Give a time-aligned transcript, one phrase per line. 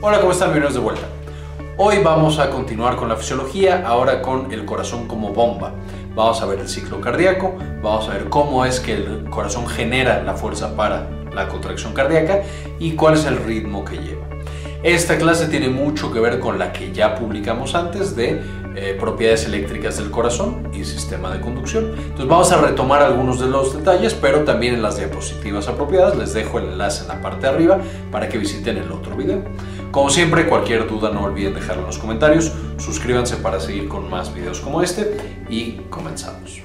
[0.00, 0.50] Hola, ¿cómo están?
[0.50, 1.08] Bienvenidos de vuelta.
[1.76, 5.72] Hoy vamos a continuar con la fisiología, ahora con el corazón como bomba.
[6.14, 10.22] Vamos a ver el ciclo cardíaco, vamos a ver cómo es que el corazón genera
[10.22, 12.42] la fuerza para la contracción cardíaca
[12.78, 14.24] y cuál es el ritmo que lleva.
[14.84, 18.40] Esta clase tiene mucho que ver con la que ya publicamos antes de
[18.76, 21.94] eh, propiedades eléctricas del corazón y sistema de conducción.
[21.98, 26.32] Entonces vamos a retomar algunos de los detalles, pero también en las diapositivas apropiadas les
[26.32, 27.78] dejo el enlace en la parte de arriba
[28.12, 29.42] para que visiten el otro video.
[29.90, 34.34] Como siempre, cualquier duda no olviden dejarlo en los comentarios, suscríbanse para seguir con más
[34.34, 35.16] videos como este
[35.48, 36.60] y comenzamos.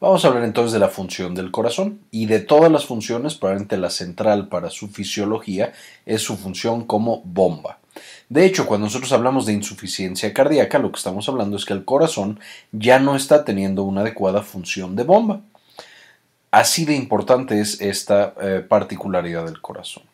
[0.00, 3.76] Vamos a hablar entonces de la función del corazón y de todas las funciones, probablemente
[3.76, 5.72] la central para su fisiología
[6.06, 7.78] es su función como bomba.
[8.28, 11.84] De hecho, cuando nosotros hablamos de insuficiencia cardíaca, lo que estamos hablando es que el
[11.84, 12.38] corazón
[12.70, 15.40] ya no está teniendo una adecuada función de bomba.
[16.52, 20.04] Así de importante es esta eh, particularidad del corazón.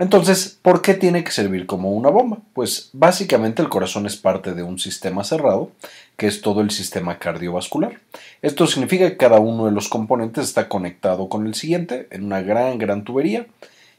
[0.00, 2.38] Entonces, ¿por qué tiene que servir como una bomba?
[2.54, 5.72] Pues básicamente el corazón es parte de un sistema cerrado,
[6.16, 8.00] que es todo el sistema cardiovascular.
[8.40, 12.40] Esto significa que cada uno de los componentes está conectado con el siguiente en una
[12.40, 13.46] gran, gran tubería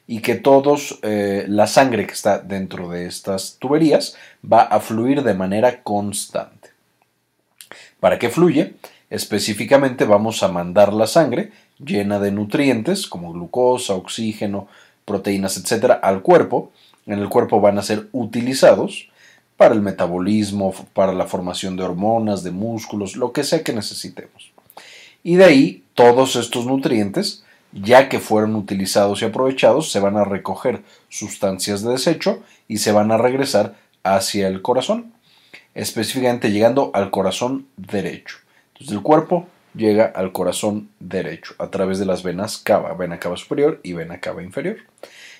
[0.07, 5.21] y que todos, eh, la sangre que está dentro de estas tuberías va a fluir
[5.21, 6.69] de manera constante.
[7.99, 8.73] ¿Para qué fluye?
[9.11, 14.67] Específicamente vamos a mandar la sangre llena de nutrientes como glucosa, oxígeno,
[15.05, 16.71] proteínas, etcétera, al cuerpo.
[17.05, 19.09] En el cuerpo van a ser utilizados
[19.57, 24.51] para el metabolismo, para la formación de hormonas, de músculos, lo que sea que necesitemos.
[25.23, 30.23] Y de ahí todos estos nutrientes, ya que fueron utilizados y aprovechados, se van a
[30.23, 35.13] recoger sustancias de desecho y se van a regresar hacia el corazón,
[35.75, 38.37] específicamente llegando al corazón derecho.
[38.73, 43.37] Entonces el cuerpo llega al corazón derecho a través de las venas cava, vena cava
[43.37, 44.77] superior y vena cava inferior.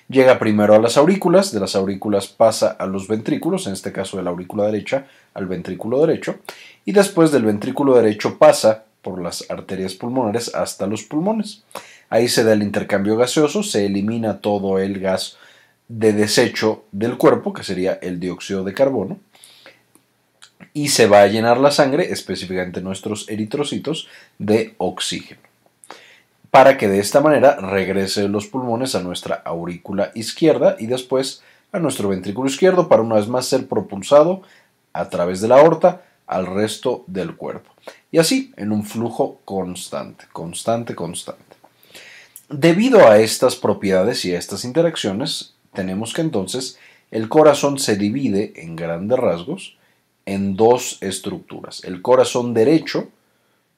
[0.08, 4.16] Llega primero a las aurículas, de las aurículas pasa a los ventrículos, en este caso
[4.16, 6.40] de la aurícula derecha al ventrículo derecho,
[6.84, 11.64] y después del ventrículo derecho pasa por las arterias pulmonares hasta los pulmones.
[12.10, 15.38] Ahí se da el intercambio gaseoso, se elimina todo el gas
[15.88, 19.18] de desecho del cuerpo, que sería el dióxido de carbono,
[20.74, 25.40] y se va a llenar la sangre, específicamente nuestros eritrocitos, de oxígeno.
[26.50, 31.78] Para que de esta manera regrese los pulmones a nuestra aurícula izquierda y después a
[31.78, 34.42] nuestro ventrículo izquierdo para una vez más ser propulsado
[34.92, 37.72] a través de la aorta al resto del cuerpo.
[38.10, 41.56] Y así en un flujo constante, constante, constante.
[42.48, 46.78] Debido a estas propiedades y a estas interacciones, tenemos que entonces
[47.10, 49.78] el corazón se divide en grandes rasgos
[50.26, 51.82] en dos estructuras.
[51.84, 53.08] El corazón derecho,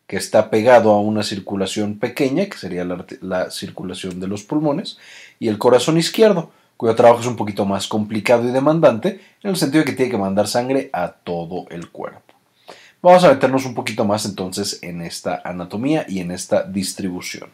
[0.07, 4.99] que está pegado a una circulación pequeña, que sería la, circulación de los pulmones,
[5.39, 9.57] y el corazón izquierdo, cuyo trabajo es un poquito más complicado y demandante, en el
[9.57, 12.35] sentido de que tiene que mandar sangre a todo el cuerpo.
[13.01, 17.51] Vamos a meternos un poquito más entonces en esta anatomía y en esta distribución.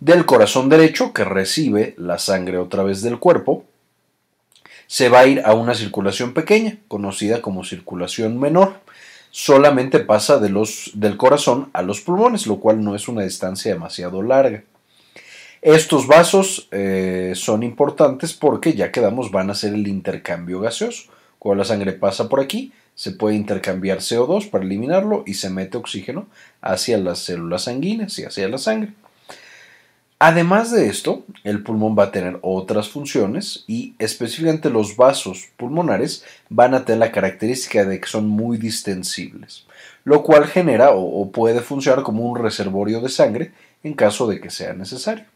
[0.00, 3.64] Del corazón derecho, que recibe la sangre otra vez del cuerpo,
[4.94, 8.74] se va a ir a una circulación pequeña, conocida como circulación menor.
[9.32, 13.72] Solamente pasa de los, del corazón a los pulmones, lo cual no es una distancia
[13.72, 14.62] demasiado larga.
[15.62, 21.10] Estos vasos eh, son importantes porque ya quedamos van a hacer el intercambio gaseoso.
[21.40, 25.76] Cuando la sangre pasa por aquí, se puede intercambiar CO2 para eliminarlo y se mete
[25.76, 26.28] oxígeno
[26.60, 28.92] hacia las células sanguíneas y hacia la sangre.
[30.26, 36.24] Además de esto, el pulmón va a tener otras funciones y específicamente los vasos pulmonares
[36.48, 39.66] van a tener la característica de que son muy distensibles,
[40.02, 43.52] lo cual genera o, puede funcionar como un reservorio de sangre
[43.82, 45.26] en caso de que sea necesario.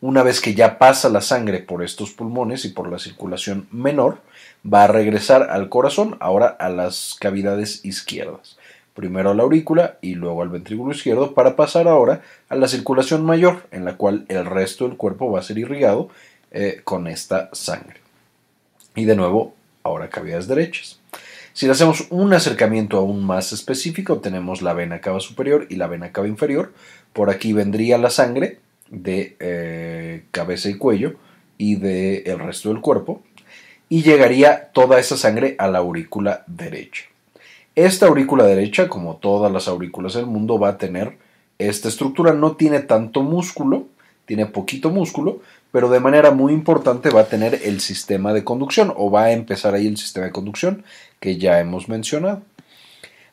[0.00, 4.20] Una vez que ya pasa la sangre por estos pulmones y por la circulación menor,
[4.66, 8.57] va a regresar al corazón, ahora a las cavidades izquierdas
[8.98, 13.24] primero a la aurícula y luego al ventrículo izquierdo para pasar ahora a la circulación
[13.24, 16.08] mayor, en la cual el resto del cuerpo va a ser irrigado
[16.50, 18.00] eh, con esta sangre.
[18.96, 19.54] Y de nuevo,
[19.84, 20.98] ahora cavidades derechas.
[21.52, 25.86] Si le hacemos un acercamiento aún más específico, tenemos la vena cava superior y la
[25.86, 26.72] vena cava inferior.
[27.12, 28.58] Por aquí vendría la sangre
[28.90, 31.14] de eh, cabeza y cuello
[31.56, 33.22] y del el resto del cuerpo.
[33.88, 37.07] Y llegaría toda esa sangre a la aurícula derecha.
[37.78, 41.16] Esta aurícula derecha, como todas las aurículas del mundo, va a tener
[41.58, 42.32] esta estructura.
[42.32, 43.86] No tiene tanto músculo,
[44.26, 48.92] tiene poquito músculo, pero de manera muy importante va a tener el sistema de conducción
[48.96, 50.82] o va a empezar ahí el sistema de conducción
[51.20, 52.42] que ya hemos mencionado.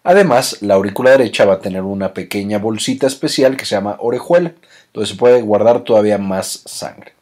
[0.04, 4.54] Además, la aurícula derecha va a tener una pequeña bolsita especial que se llama orejuela,
[4.94, 7.14] donde se puede guardar todavía más sangre.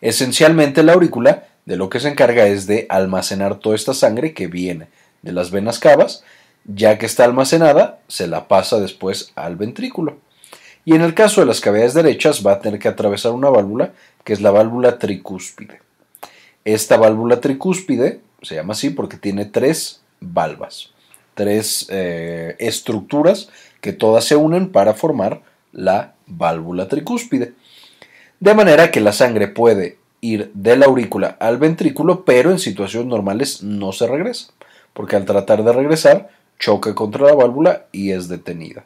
[0.00, 4.48] Esencialmente la aurícula de lo que se encarga es de almacenar toda esta sangre que
[4.48, 4.88] viene
[5.22, 6.24] de las venas cavas,
[6.64, 10.18] ya que está almacenada, se la pasa después al ventrículo.
[10.84, 13.92] Y en el caso de las cavidades derechas va a tener que atravesar una válvula
[14.24, 15.80] que es la válvula tricúspide.
[16.64, 20.90] Esta válvula tricúspide se llama así porque tiene tres valvas,
[21.34, 23.48] tres eh, estructuras
[23.80, 25.42] que todas se unen para formar
[25.72, 27.54] la válvula tricúspide.
[28.40, 33.08] De manera que la sangre puede ir de la aurícula al ventrículo, pero en situaciones
[33.08, 34.52] normales no se regresa,
[34.92, 38.84] porque al tratar de regresar choca contra la válvula y es detenida.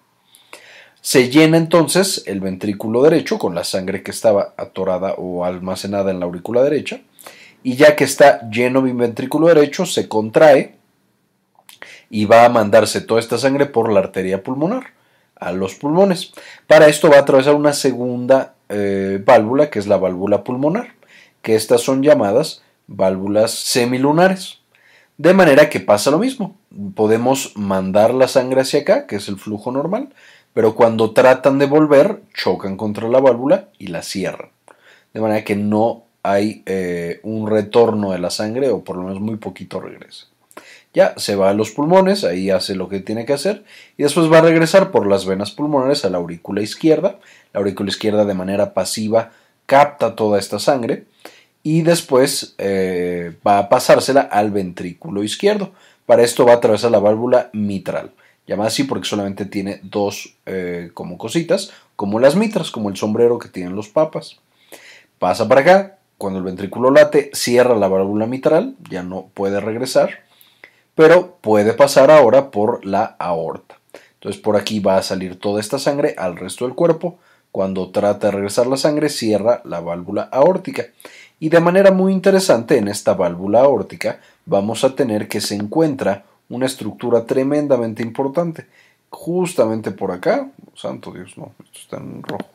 [1.01, 6.21] Se llena entonces el ventrículo derecho con la sangre que estaba atorada o almacenada en
[6.21, 7.01] la aurícula derecha,
[7.65, 10.77] y ya que está lleno mi ventrículo derecho, se contrae
[12.11, 14.89] y va a mandarse toda esta sangre por la arteria pulmonar
[15.37, 16.33] a los pulmones.
[16.67, 20.95] Para esto va a atravesar una segunda eh, válvula, que es la válvula pulmonar,
[21.41, 24.59] que estas son llamadas válvulas semilunares.
[25.23, 26.57] De manera que pasa lo mismo.
[26.97, 30.09] Podemos mandar la sangre hacia acá, que es el flujo normal,
[30.53, 34.49] pero cuando tratan de volver, chocan contra la válvula y la cierran.
[35.15, 39.21] De manera que no hay eh, un retorno de la sangre o por lo menos
[39.21, 40.27] muy poquito regresa.
[40.93, 43.63] Ya se va a los pulmones, ahí hace lo que tiene que hacer
[43.97, 47.21] y después va a regresar por las venas pulmonares a la aurícula izquierda.
[47.53, 49.31] La aurícula izquierda de manera pasiva
[49.67, 51.05] capta toda esta sangre
[51.63, 55.73] y después eh, va a pasársela al ventrículo izquierdo.
[56.07, 58.13] Para esto va a atravesar la válvula mitral,
[58.47, 63.39] llamada así porque solamente tiene dos eh, como cositas, como las mitras, como el sombrero
[63.39, 64.39] que tienen los papas.
[65.19, 70.23] Pasa para acá, cuando el ventrículo late, cierra la válvula mitral, ya no puede regresar
[70.95, 73.79] pero puede pasar ahora por la aorta.
[74.15, 77.19] Entonces por aquí va a salir toda esta sangre al resto del cuerpo.
[77.51, 80.87] Cuando trata de regresar la sangre, cierra la válvula aórtica.
[81.43, 86.23] Y de manera muy interesante, en esta válvula aórtica vamos a tener que se encuentra
[86.49, 88.67] una estructura tremendamente importante.
[89.11, 92.47] Justamente por acá, santo Dios, no, esto está en rojo.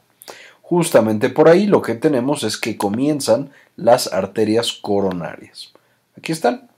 [0.61, 5.73] Justamente por ahí lo que tenemos es que comienzan las arterias coronarias.
[6.17, 6.69] Aquí están.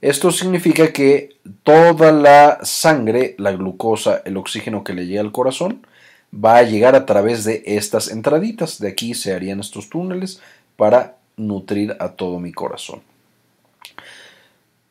[0.00, 5.86] Esto significa que toda la sangre, la glucosa, el oxígeno que le llega al corazón,
[6.34, 8.80] va a llegar a través de estas entraditas.
[8.80, 10.40] De aquí se harían estos túneles
[10.74, 13.00] para nutrir a todo mi corazón.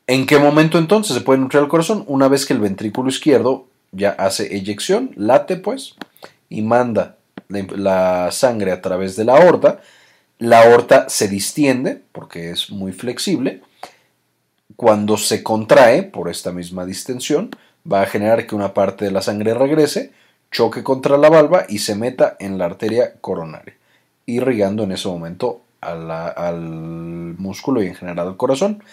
[0.08, 2.04] ¿En qué momento entonces se puede nutrir al corazón?
[2.08, 5.96] Una vez que el ventrículo izquierdo ya hace eyección, late pues,
[6.50, 7.18] y manda
[7.48, 9.82] la sangre a través de la aorta.
[10.40, 13.62] La aorta se distiende porque es muy flexible
[14.80, 17.52] cuando se contrae por esta misma distensión,
[17.92, 20.14] va a generar que una parte de la sangre regrese,
[20.52, 23.76] choque contra la valva y se meta en la arteria coronaria,
[24.26, 28.84] irrigando en ese momento al músculo y en general al corazón.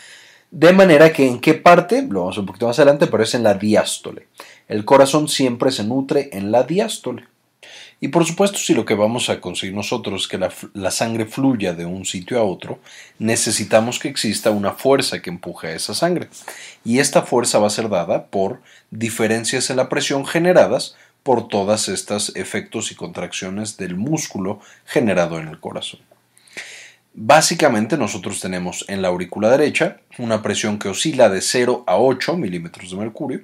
[0.51, 3.43] De manera que en qué parte, lo vamos un poquito más adelante, pero es en
[3.43, 4.29] la diástole.
[4.69, 7.25] El corazón siempre se nutre en la diástole.
[7.99, 11.73] Y por supuesto, si lo que vamos a conseguir nosotros es que la, sangre fluya
[11.73, 12.79] de un sitio a otro,
[13.19, 16.29] necesitamos que exista una fuerza que empuje a esa sangre.
[16.85, 18.61] Y esta fuerza va a ser dada por
[18.91, 25.49] diferencias en la presión generadas por todas estas efectos y contracciones del músculo generado en
[25.49, 26.01] el corazón.
[27.19, 32.37] Básicamente nosotros tenemos en la aurícula derecha una presión que oscila de 0 a 8
[32.37, 33.41] milímetros de mercurio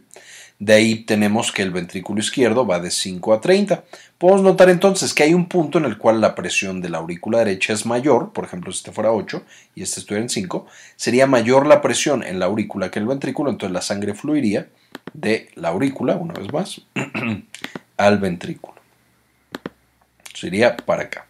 [0.63, 3.83] de ahí tenemos que el ventrículo izquierdo va de 5 a 30.
[4.17, 7.39] Podemos notar entonces que hay un punto en el cual la presión de la aurícula
[7.39, 9.43] derecha es mayor, por ejemplo, si este fuera 8
[9.75, 10.65] y este estuviera en 5,
[10.95, 14.69] sería mayor la presión en la aurícula que el ventrículo, entonces la sangre fluiría
[15.13, 16.81] de la aurícula, una vez más,
[17.97, 18.81] al ventrículo.
[20.33, 21.27] Sería para acá.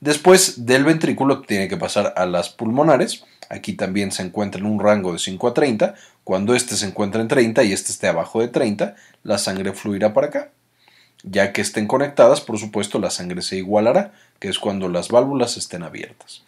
[0.00, 3.24] Después del ventrículo tiene que pasar a las pulmonares.
[3.50, 5.94] Aquí también se encuentra en un rango de 5 a 30.
[6.24, 10.14] Cuando este se encuentra en 30 y este esté abajo de 30, la sangre fluirá
[10.14, 10.50] para acá.
[11.22, 15.58] Ya que estén conectadas, por supuesto, la sangre se igualará, que es cuando las válvulas
[15.58, 16.44] estén abiertas.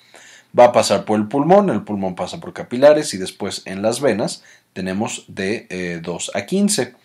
[0.59, 4.01] Va a pasar por el pulmón, el pulmón pasa por capilares y después en las
[4.01, 4.43] venas
[4.73, 7.02] tenemos de 2 eh, a 15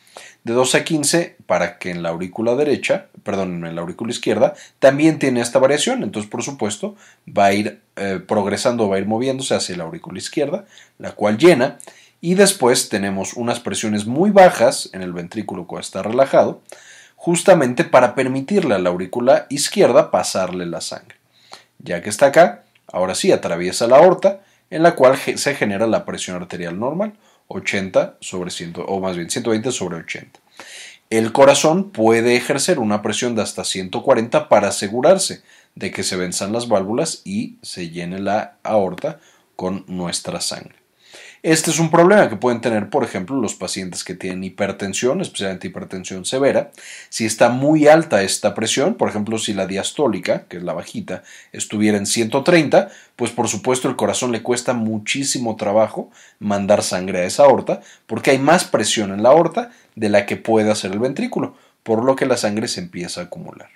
[0.48, 4.56] de 12 a 15 para que en la aurícula derecha, perdón, en la aurícula izquierda,
[4.80, 6.04] también tiene esta variación.
[6.04, 6.96] Entonces, por supuesto,
[7.28, 10.66] va a ir eh, progresando, va a ir moviéndose hacia la aurícula izquierda,
[10.98, 11.78] la cual llena.
[12.22, 16.62] Y después tenemos unas presiones muy bajas en el ventrículo cuando está relajado,
[17.18, 21.18] justamente para permitirle a la aurícula izquierda pasarle la sangre.
[21.80, 24.40] Ya que está acá, ahora sí atraviesa la aorta,
[24.70, 27.14] en la cual se genera la presión arterial normal
[27.48, 30.40] 80 sobre 100, o más bien 120 sobre 80.
[31.10, 35.42] El corazón puede ejercer una presión de hasta 140 para asegurarse
[35.76, 39.20] de que se venzan las válvulas y se llene la aorta
[39.56, 40.77] con nuestra sangre.
[41.44, 45.68] Este es un problema que pueden tener, por ejemplo, los pacientes que tienen hipertensión, especialmente
[45.68, 46.72] hipertensión severa.
[47.10, 51.24] Si está muy alta esta presión, por ejemplo, si la diastólica, que es la bajita,
[51.52, 57.26] estuviera en 130, pues por supuesto el corazón le cuesta muchísimo trabajo mandar sangre a
[57.26, 61.00] esa aorta, porque hay más presión en la aorta de la que puede hacer el
[61.00, 63.70] ventrículo, por lo que la sangre se empieza a acumular.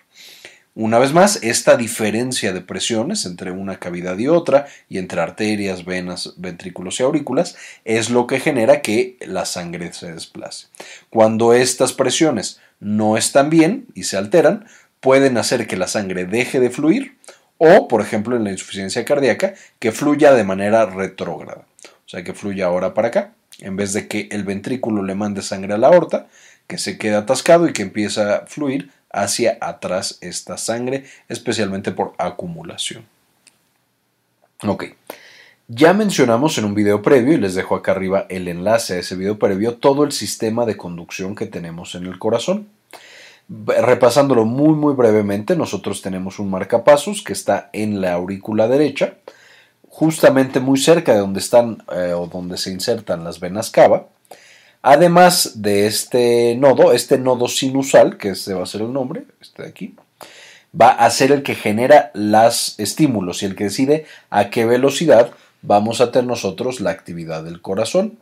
[0.74, 5.84] Una vez más, esta diferencia de presiones entre una cavidad y otra, y entre arterias,
[5.84, 10.68] venas, ventrículos y aurículas, es lo que genera que la sangre se desplace.
[11.10, 14.66] Cuando estas presiones no están bien y se alteran,
[15.02, 17.18] pueden hacer que la sangre deje de fluir
[17.58, 21.66] o, por ejemplo, en la insuficiencia cardíaca, que fluya de manera retrógrada.
[21.84, 25.42] O sea, que fluya ahora para acá, en vez de que el ventrículo le mande
[25.42, 26.28] sangre a la aorta,
[26.68, 32.14] que se queda atascado y que empieza a fluir hacia atrás esta sangre, especialmente por
[32.18, 33.06] acumulación.
[34.64, 34.86] Ok,
[35.68, 39.16] ya mencionamos en un video previo, y les dejo acá arriba el enlace a ese
[39.16, 42.68] video previo, todo el sistema de conducción que tenemos en el corazón.
[43.48, 49.16] Repasándolo muy muy brevemente, nosotros tenemos un marcapasos que está en la aurícula derecha,
[49.90, 54.08] justamente muy cerca de donde están eh, o donde se insertan las venas cava.
[54.82, 59.64] Además de este nodo, este nodo sinusal, que este va a ser el nombre, este
[59.64, 59.96] de aquí,
[60.80, 65.32] va a ser el que genera los estímulos y el que decide a qué velocidad
[65.62, 68.18] vamos a tener nosotros la actividad del corazón.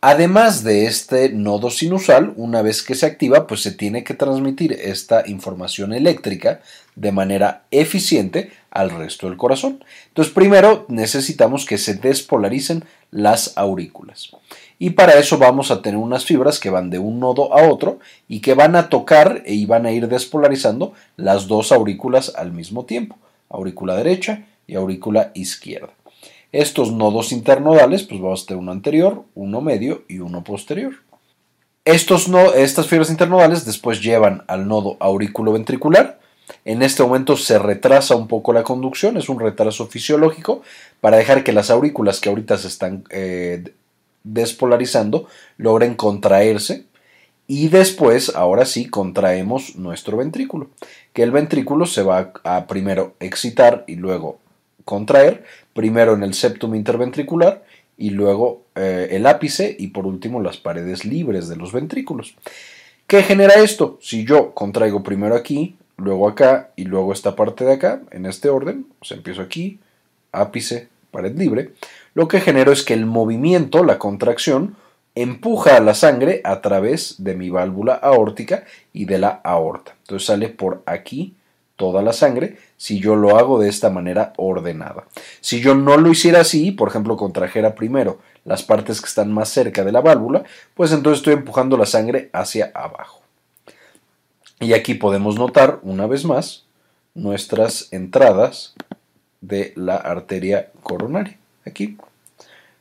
[0.00, 4.72] Además de este nodo sinusal, una vez que se activa, pues se tiene que transmitir
[4.72, 6.60] esta información eléctrica
[6.96, 9.84] de manera eficiente al resto del corazón.
[10.08, 14.30] Entonces, primero necesitamos que se despolaricen las aurículas.
[14.78, 18.00] Y para eso vamos a tener unas fibras que van de un nodo a otro
[18.26, 22.84] y que van a tocar y van a ir despolarizando las dos aurículas al mismo
[22.84, 23.16] tiempo,
[23.48, 25.90] aurícula derecha y aurícula izquierda.
[26.50, 30.94] Estos nodos internodales, pues vamos a tener uno anterior, uno medio y uno posterior.
[31.84, 36.21] Estos no, estas fibras internodales después llevan al nodo auriculoventricular.
[36.64, 40.62] En este momento se retrasa un poco la conducción, es un retraso fisiológico
[41.00, 43.72] para dejar que las aurículas que ahorita se están eh,
[44.24, 46.84] despolarizando logren contraerse
[47.46, 50.70] y después, ahora sí, contraemos nuestro ventrículo,
[51.12, 54.38] que el ventrículo se va a primero excitar y luego
[54.84, 55.44] contraer,
[55.74, 57.64] primero en el septum interventricular
[57.98, 62.34] y luego eh, el ápice y por último las paredes libres de los ventrículos.
[63.06, 63.98] ¿Qué genera esto?
[64.00, 68.48] Si yo contraigo primero aquí, luego acá y luego esta parte de acá, en este
[68.48, 69.78] orden, o sea, empiezo aquí,
[70.32, 71.72] ápice, pared libre,
[72.14, 74.76] lo que genero es que el movimiento, la contracción,
[75.14, 79.94] empuja a la sangre a través de mi válvula aórtica y de la aorta.
[80.02, 81.34] Entonces sale por aquí
[81.76, 85.04] toda la sangre si yo lo hago de esta manera ordenada.
[85.40, 89.48] Si yo no lo hiciera así, por ejemplo, contrajera primero las partes que están más
[89.48, 90.44] cerca de la válvula,
[90.74, 93.21] pues entonces estoy empujando la sangre hacia abajo.
[94.62, 96.66] Y aquí podemos notar una vez más
[97.14, 98.74] nuestras entradas
[99.40, 101.96] de la arteria coronaria aquí.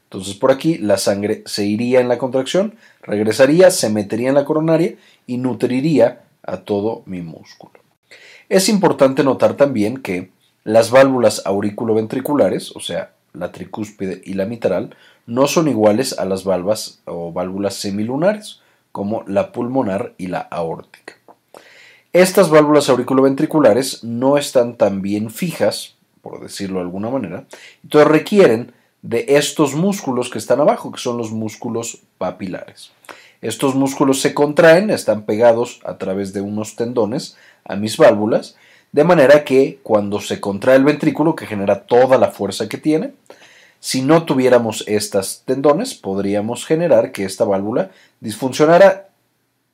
[0.03, 4.45] Entonces por aquí la sangre se iría en la contracción, regresaría, se metería en la
[4.45, 4.93] coronaria
[5.25, 7.73] y nutriría a todo mi músculo.
[8.47, 10.29] Es importante notar también que
[10.63, 14.95] las válvulas auriculoventriculares, o sea, la tricúspide y la mitral,
[15.25, 18.59] no son iguales a las válvulas o válvulas semilunares,
[18.91, 21.20] como la pulmonar y la aórtica.
[22.13, 27.45] Estas válvulas auriculoventriculares no están tan bien fijas por decirlo de alguna manera.
[27.83, 32.91] Entonces requieren de estos músculos que están abajo, que son los músculos papilares.
[33.41, 38.55] Estos músculos se contraen, están pegados a través de unos tendones a mis válvulas,
[38.91, 43.13] de manera que cuando se contrae el ventrículo, que genera toda la fuerza que tiene,
[43.79, 47.89] si no tuviéramos estos tendones, podríamos generar que esta válvula
[48.19, 49.09] disfuncionara,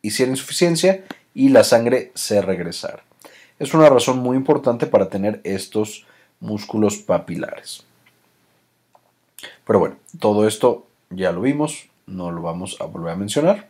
[0.01, 1.03] hiciera insuficiencia
[1.33, 3.03] y la sangre se regresara.
[3.59, 6.05] Es una razón muy importante para tener estos
[6.39, 7.83] músculos papilares.
[9.65, 13.67] Pero bueno, todo esto ya lo vimos, no lo vamos a volver a mencionar.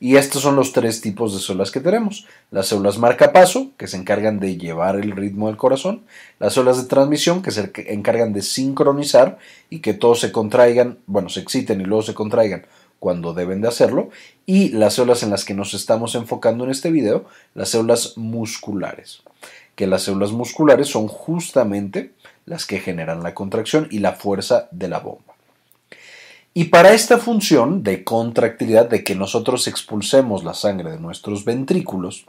[0.00, 2.26] Y estos son los tres tipos de células que tenemos.
[2.50, 6.02] Las células marcapaso, que se encargan de llevar el ritmo del corazón.
[6.40, 9.38] Las células de transmisión, que se encargan de sincronizar
[9.70, 12.66] y que todos se contraigan, bueno, se exciten y luego se contraigan
[13.02, 14.10] cuando deben de hacerlo.
[14.46, 19.24] Y las células en las que nos estamos enfocando en este video, las células musculares
[19.74, 22.12] que las células musculares son justamente
[22.44, 25.34] las que generan la contracción y la fuerza de la bomba.
[26.54, 32.26] Y para esta función de contractilidad, de que nosotros expulsemos la sangre de nuestros ventrículos,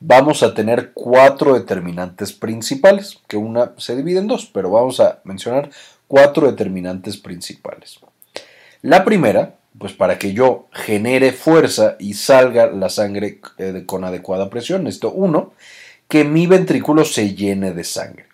[0.00, 5.20] vamos a tener cuatro determinantes principales, que una se divide en dos, pero vamos a
[5.22, 5.70] mencionar
[6.08, 8.00] cuatro determinantes principales.
[8.82, 14.50] La primera, pues para que yo genere fuerza y salga la sangre eh, con adecuada
[14.50, 15.54] presión, esto uno,
[16.06, 18.26] que mi ventrículo se llene de sangre.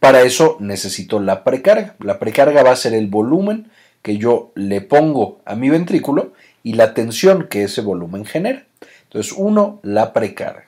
[0.00, 1.94] Para eso necesito la precarga.
[2.00, 3.70] La precarga va a ser el volumen
[4.02, 6.32] que yo le pongo a mi ventrículo
[6.64, 8.64] y la tensión que ese volumen genera.
[9.04, 10.67] Entonces, uno, la precarga.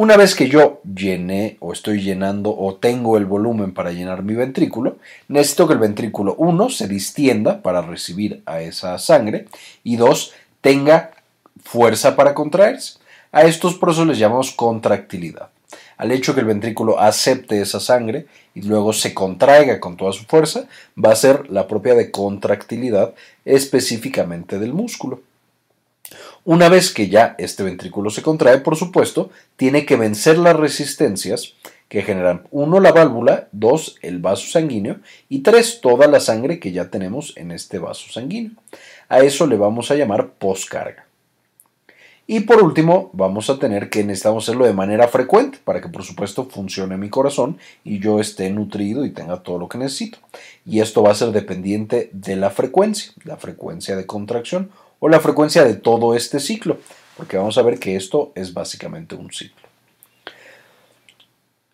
[0.00, 4.34] Una vez que yo llené o estoy llenando o tengo el volumen para llenar mi
[4.34, 9.46] ventrículo, necesito que el ventrículo 1 se distienda para recibir a esa sangre
[9.82, 11.10] y 2 tenga
[11.64, 13.00] fuerza para contraerse.
[13.32, 15.48] A estos procesos les llamamos contractilidad.
[15.96, 20.26] Al hecho que el ventrículo acepte esa sangre y luego se contraiga con toda su
[20.26, 23.14] fuerza, va a ser la propia de contractilidad
[23.44, 25.22] específicamente del músculo.
[26.48, 31.52] Una vez que ya este ventrículo se contrae, por supuesto, tiene que vencer las resistencias
[31.90, 34.96] que generan uno la válvula, dos el vaso sanguíneo
[35.28, 38.52] y tres toda la sangre que ya tenemos en este vaso sanguíneo.
[39.10, 41.04] A eso le vamos a llamar poscarga.
[42.26, 46.02] Y por último, vamos a tener que necesitamos hacerlo de manera frecuente para que por
[46.02, 50.16] supuesto funcione mi corazón y yo esté nutrido y tenga todo lo que necesito.
[50.64, 55.20] Y esto va a ser dependiente de la frecuencia, la frecuencia de contracción o la
[55.20, 56.78] frecuencia de todo este ciclo,
[57.16, 59.68] porque vamos a ver que esto es básicamente un ciclo.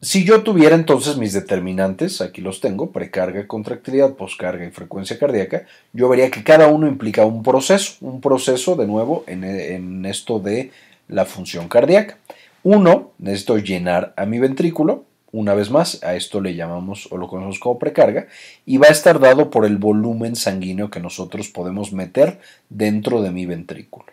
[0.00, 5.66] Si yo tuviera entonces mis determinantes, aquí los tengo, precarga, contractilidad, poscarga y frecuencia cardíaca,
[5.94, 10.40] yo vería que cada uno implica un proceso, un proceso de nuevo en, en esto
[10.40, 10.72] de
[11.08, 12.18] la función cardíaca.
[12.62, 15.04] Uno, necesito llenar a mi ventrículo,
[15.34, 18.28] una vez más, a esto le llamamos o lo conocemos como precarga
[18.64, 22.38] y va a estar dado por el volumen sanguíneo que nosotros podemos meter
[22.68, 24.06] dentro de mi ventrículo.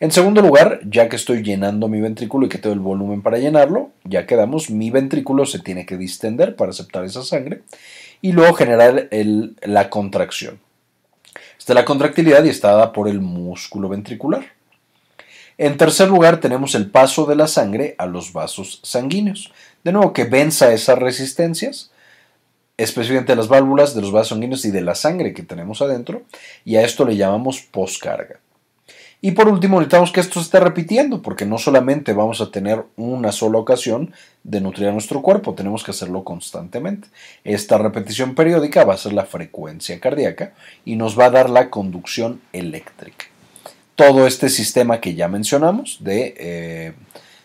[0.00, 3.36] En segundo lugar, ya que estoy llenando mi ventrículo y que tengo el volumen para
[3.36, 7.60] llenarlo, ya quedamos, mi ventrículo se tiene que distender para aceptar esa sangre
[8.22, 10.60] y luego generar la contracción.
[11.58, 14.46] Esta es la contractilidad y está dada por el músculo ventricular.
[15.58, 19.52] En tercer lugar, tenemos el paso de la sangre a los vasos sanguíneos.
[19.84, 21.90] De nuevo, que venza esas resistencias,
[22.76, 26.22] especialmente de las válvulas, de los vasos sanguíneos y de la sangre que tenemos adentro,
[26.64, 28.40] y a esto le llamamos poscarga.
[29.20, 32.84] Y por último, necesitamos que esto se esté repitiendo, porque no solamente vamos a tener
[32.96, 34.14] una sola ocasión
[34.44, 37.08] de nutrir a nuestro cuerpo, tenemos que hacerlo constantemente.
[37.42, 40.52] Esta repetición periódica va a ser la frecuencia cardíaca
[40.84, 43.26] y nos va a dar la conducción eléctrica.
[43.96, 46.92] Todo este sistema que ya mencionamos de eh,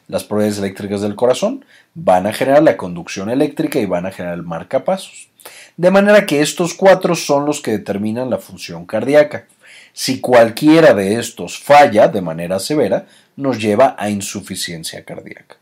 [0.08, 1.65] las propiedades eléctricas del corazón
[1.96, 5.30] van a generar la conducción eléctrica y van a generar el marcapasos.
[5.78, 9.48] De manera que estos cuatro son los que determinan la función cardíaca.
[9.92, 15.58] Si cualquiera de estos falla de manera severa, nos lleva a insuficiencia cardíaca.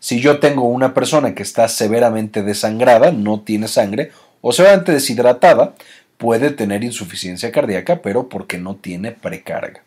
[0.00, 5.74] Si yo tengo una persona que está severamente desangrada, no tiene sangre, o severamente deshidratada,
[6.16, 9.82] puede tener insuficiencia cardíaca, pero porque no tiene precarga.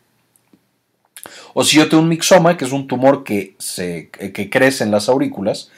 [1.54, 4.90] O si yo tengo un mixoma, que es un tumor que, se, que crece en
[4.90, 5.70] las aurículas,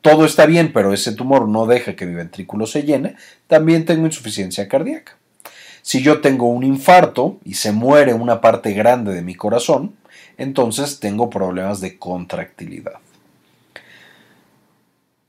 [0.00, 3.16] todo está bien, pero ese tumor no deja que mi ventrículo se llene,
[3.48, 5.16] también tengo insuficiencia cardíaca.
[5.82, 9.94] Si yo tengo un infarto y se muere una parte grande de mi corazón,
[10.38, 12.94] entonces tengo problemas de contractilidad.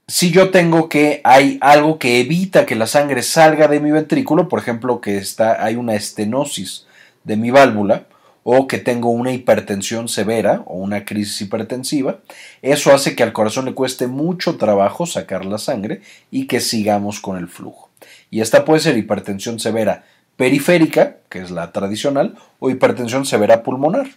[0.07, 4.47] Si yo tengo que hay algo que evita que la sangre salga de mi ventrículo,
[4.47, 6.85] por ejemplo, que está, hay una estenosis
[7.23, 8.07] de mi válvula,
[8.49, 12.19] o que tengo una hipertensión severa o una crisis hipertensiva,
[12.61, 15.99] eso hace que al corazón le cueste mucho trabajo sacar la sangre
[16.31, 17.89] y que sigamos con el flujo.
[18.31, 20.05] Y esta puede ser hipertensión severa
[20.37, 24.07] periférica, que es la tradicional, o hipertensión severa pulmonar.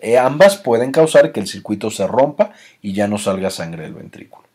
[0.00, 3.92] Eh, ambas pueden causar que el circuito se rompa y ya no salga sangre del
[3.92, 4.46] ventrículo.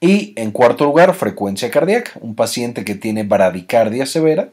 [0.00, 2.12] Y en cuarto lugar, frecuencia cardíaca.
[2.20, 4.50] Un paciente que tiene bradicardia severa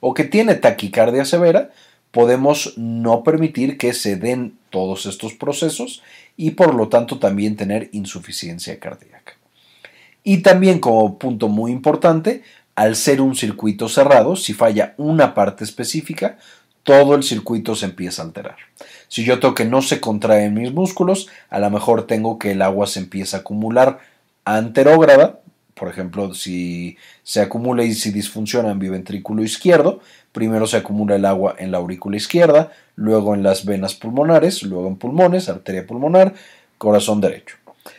[0.00, 1.70] o que tiene taquicardia severa
[2.10, 6.02] podemos no permitir que se den todos estos procesos
[6.36, 9.34] y por lo tanto también tener insuficiencia cardíaca.
[10.24, 12.42] Y también como punto muy importante,
[12.74, 16.38] al ser un circuito cerrado, si falla una parte específica,
[16.82, 18.56] todo el circuito se empieza a alterar.
[19.08, 22.62] Si yo tengo que no se contraen mis músculos, a lo mejor tengo que el
[22.62, 23.98] agua se empieza a acumular
[24.44, 25.40] anterógrada,
[25.78, 30.00] por ejemplo, si se acumula y si disfunciona en mi ventrículo izquierdo,
[30.32, 34.88] primero se acumula el agua en la aurícula izquierda, luego en las venas pulmonares, luego
[34.88, 36.34] en pulmones, arteria pulmonar,
[36.76, 37.56] corazón derecho.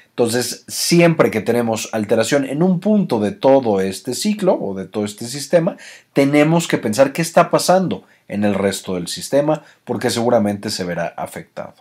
[0.10, 5.06] Entonces, siempre que tenemos alteración en un punto de todo este ciclo o de todo
[5.06, 5.78] este sistema,
[6.12, 11.14] tenemos que pensar qué está pasando en el resto del sistema porque seguramente se verá
[11.16, 11.76] afectado.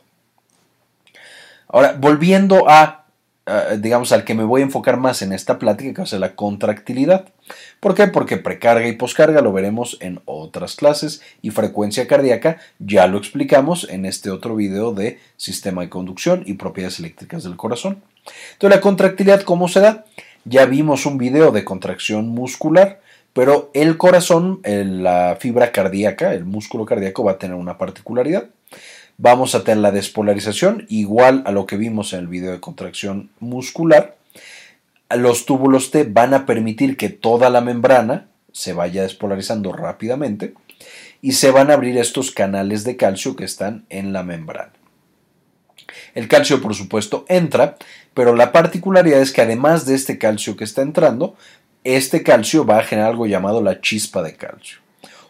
[1.66, 3.07] Ahora, volviendo a
[3.78, 6.20] digamos, al que me voy a enfocar más en esta plática, que va a ser
[6.20, 7.28] la contractilidad.
[7.80, 8.06] ¿Por qué?
[8.06, 13.88] Porque precarga y poscarga lo veremos en otras clases y frecuencia cardíaca ya lo explicamos
[13.88, 18.02] en este otro video de sistema de conducción y propiedades eléctricas del corazón.
[18.52, 20.04] Entonces, la contractilidad, ¿cómo se da?
[20.44, 23.00] Ya vimos un video de contracción muscular,
[23.32, 28.48] pero el corazón, la fibra cardíaca, el músculo cardíaco va a tener una particularidad
[29.18, 33.30] vamos a tener la despolarización igual a lo que vimos en el video de contracción
[33.40, 34.16] muscular.
[35.10, 40.54] Los túbulos T van a permitir que toda la membrana se vaya despolarizando rápidamente
[41.20, 44.72] y se van a abrir estos canales de calcio que están en la membrana.
[46.14, 47.76] El calcio, por supuesto, entra,
[48.14, 51.36] pero la particularidad es que además de este calcio que está entrando,
[51.82, 54.78] este calcio va a generar algo llamado la chispa de calcio,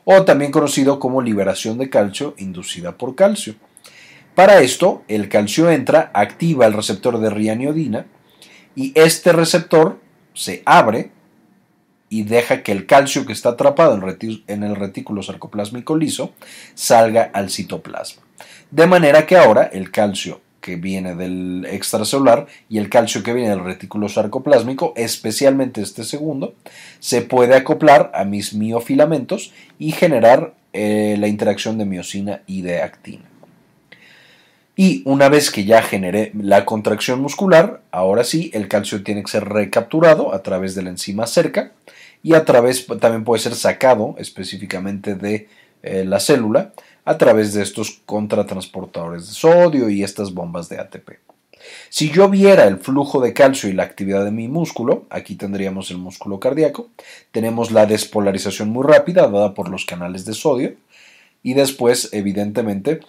[0.05, 3.55] o también conocido como liberación de calcio inducida por calcio.
[4.39, 8.07] Para esto, el calcio entra, activa el receptor de rianiodina
[8.77, 9.99] y este receptor
[10.33, 11.11] se abre
[12.09, 14.01] y deja que el calcio que está atrapado
[14.47, 16.35] en el retículo sarcoplásmico liso
[16.75, 18.23] salga al citoplasma.
[18.71, 23.51] De manera que ahora el calcio que viene del extracelular y el calcio que viene
[23.51, 26.55] del retículo sarcoplásmico, especialmente este segundo,
[27.01, 32.83] se puede acoplar a mis miofilamentos y generar eh, la interacción de miocina y de
[32.83, 33.28] actina.
[34.81, 39.31] Y una vez que ya generé la contracción muscular, ahora sí, el calcio tiene que
[39.33, 41.73] ser recapturado a través de la enzima cerca
[42.23, 45.49] y a través también puede ser sacado específicamente de
[45.83, 46.71] eh, la célula
[47.05, 51.11] a través de estos contratransportadores de sodio y estas bombas de ATP.
[51.89, 55.91] Si yo viera el flujo de calcio y la actividad de mi músculo, aquí tendríamos
[55.91, 56.89] el músculo cardíaco,
[57.33, 60.75] tenemos la despolarización muy rápida dada por los canales de sodio
[61.43, 63.01] y después, evidentemente,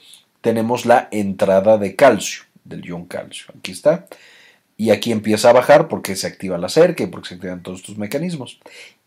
[0.41, 3.47] tenemos la entrada de calcio, del ion calcio.
[3.57, 4.07] Aquí está.
[4.77, 7.81] Y aquí empieza a bajar porque se activa la cerca y porque se activan todos
[7.81, 8.59] estos mecanismos.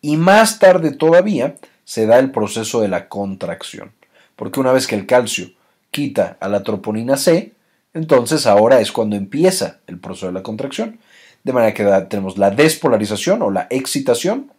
[0.02, 3.92] Y más tarde todavía se da el proceso de la contracción.
[4.36, 5.50] Porque una vez que el calcio
[5.90, 7.52] quita a la troponina C,
[7.94, 10.98] entonces ahora es cuando empieza el proceso de la contracción.
[11.44, 14.52] De manera que tenemos la despolarización o la excitación,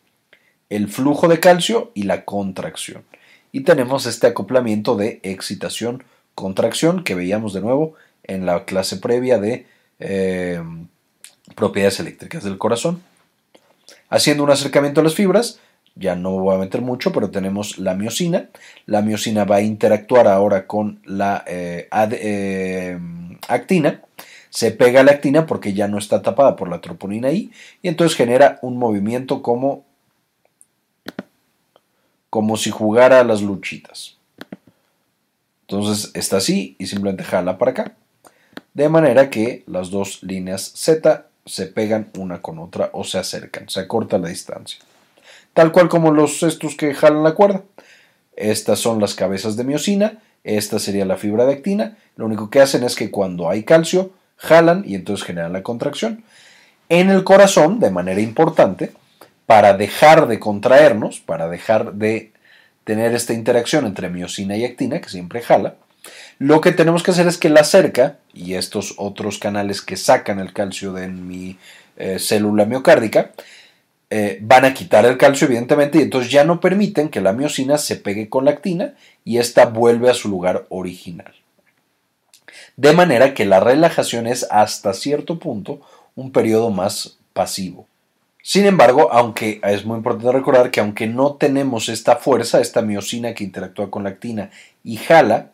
[0.69, 3.03] el flujo de calcio y la contracción.
[3.51, 6.03] Y tenemos este acoplamiento de excitación
[6.35, 9.65] contracción que veíamos de nuevo en la clase previa de
[9.99, 10.61] eh,
[11.55, 13.03] propiedades eléctricas del corazón.
[14.09, 15.59] Haciendo un acercamiento a las fibras,
[15.95, 18.49] ya no voy a meter mucho, pero tenemos la miocina.
[18.85, 22.99] La miocina va a interactuar ahora con la eh, eh,
[23.47, 24.01] actina.
[24.49, 28.15] Se pega la actina porque ya no está tapada por la troponina I y entonces
[28.15, 29.83] genera un movimiento como,
[32.29, 34.17] como si jugara a las luchitas.
[35.73, 37.93] Entonces está así y simplemente jala para acá.
[38.75, 43.67] De manera que las dos líneas Z se pegan una con otra o se acercan,
[43.69, 44.79] se acorta la distancia.
[45.53, 47.63] Tal cual como los estos que jalan la cuerda.
[48.35, 51.97] Estas son las cabezas de miocina, esta sería la fibra de actina.
[52.17, 56.23] Lo único que hacen es que cuando hay calcio, jalan y entonces generan la contracción.
[56.89, 58.91] En el corazón, de manera importante,
[59.47, 62.32] para dejar de contraernos, para dejar de
[62.83, 65.75] tener esta interacción entre miocina y actina, que siempre jala,
[66.39, 70.39] lo que tenemos que hacer es que la cerca y estos otros canales que sacan
[70.39, 71.57] el calcio de mi
[71.95, 73.31] eh, célula miocárdica
[74.09, 77.77] eh, van a quitar el calcio, evidentemente, y entonces ya no permiten que la miocina
[77.77, 78.93] se pegue con la actina
[79.23, 81.33] y ésta vuelve a su lugar original.
[82.75, 85.81] De manera que la relajación es hasta cierto punto
[86.15, 87.87] un periodo más pasivo.
[88.45, 93.33] Sin embargo, aunque es muy importante recordar que aunque no tenemos esta fuerza, esta miocina
[93.33, 94.49] que interactúa con la actina
[94.83, 95.51] y jala,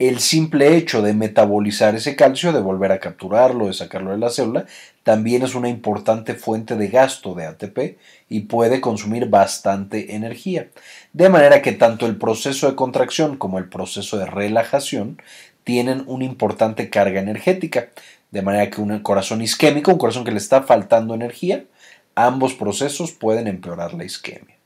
[0.00, 4.28] el simple hecho de metabolizar ese calcio, de volver a capturarlo, de sacarlo de la
[4.28, 4.66] célula,
[5.04, 7.96] también es una importante fuente de gasto de ATP
[8.28, 10.66] y puede consumir bastante energía.
[11.12, 15.22] De manera que tanto el proceso de contracción como el proceso de relajación
[15.62, 17.90] tienen una importante carga energética.
[18.32, 21.66] De manera que un corazón isquémico, un corazón que le está faltando energía,
[22.14, 24.56] ambos procesos pueden empeorar la isquemia.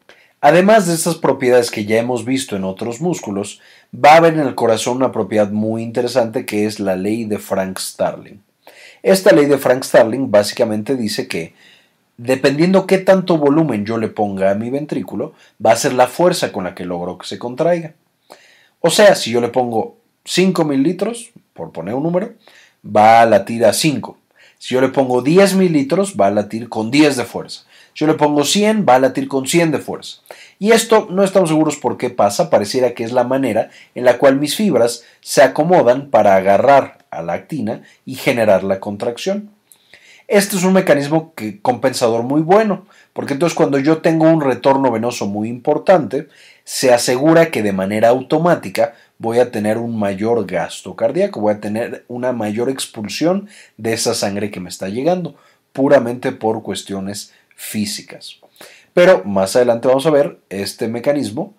[0.40, 3.61] Además de estas propiedades que ya hemos visto en otros músculos,
[3.92, 7.38] va a haber en el corazón una propiedad muy interesante que es la ley de
[7.38, 8.42] Frank-Starling.
[9.02, 11.54] Esta ley de Frank-Starling básicamente dice que
[12.16, 16.52] dependiendo qué tanto volumen yo le ponga a mi ventrículo, va a ser la fuerza
[16.52, 17.94] con la que logro que se contraiga.
[18.80, 22.35] O sea, si yo le pongo 5 mililitros, por poner un número,
[22.85, 24.16] va a latir a 5.
[24.59, 27.64] Si yo le pongo 10 mililitros, va a latir con 10 de fuerza.
[27.92, 30.19] Si yo le pongo 100, va a latir con 100 de fuerza.
[30.59, 34.19] Y esto no estamos seguros por qué pasa, pareciera que es la manera en la
[34.19, 39.51] cual mis fibras se acomodan para agarrar a la actina y generar la contracción.
[40.29, 45.27] Este es un mecanismo compensador muy bueno, porque entonces cuando yo tengo un retorno venoso
[45.27, 46.27] muy importante,
[46.64, 51.61] se asegura que de manera automática voy a tener un mayor gasto cardíaco, voy a
[51.61, 55.35] tener una mayor expulsión de esa sangre que me está llegando,
[55.72, 58.38] puramente por cuestiones físicas.
[58.92, 61.55] Pero más adelante vamos a ver este mecanismo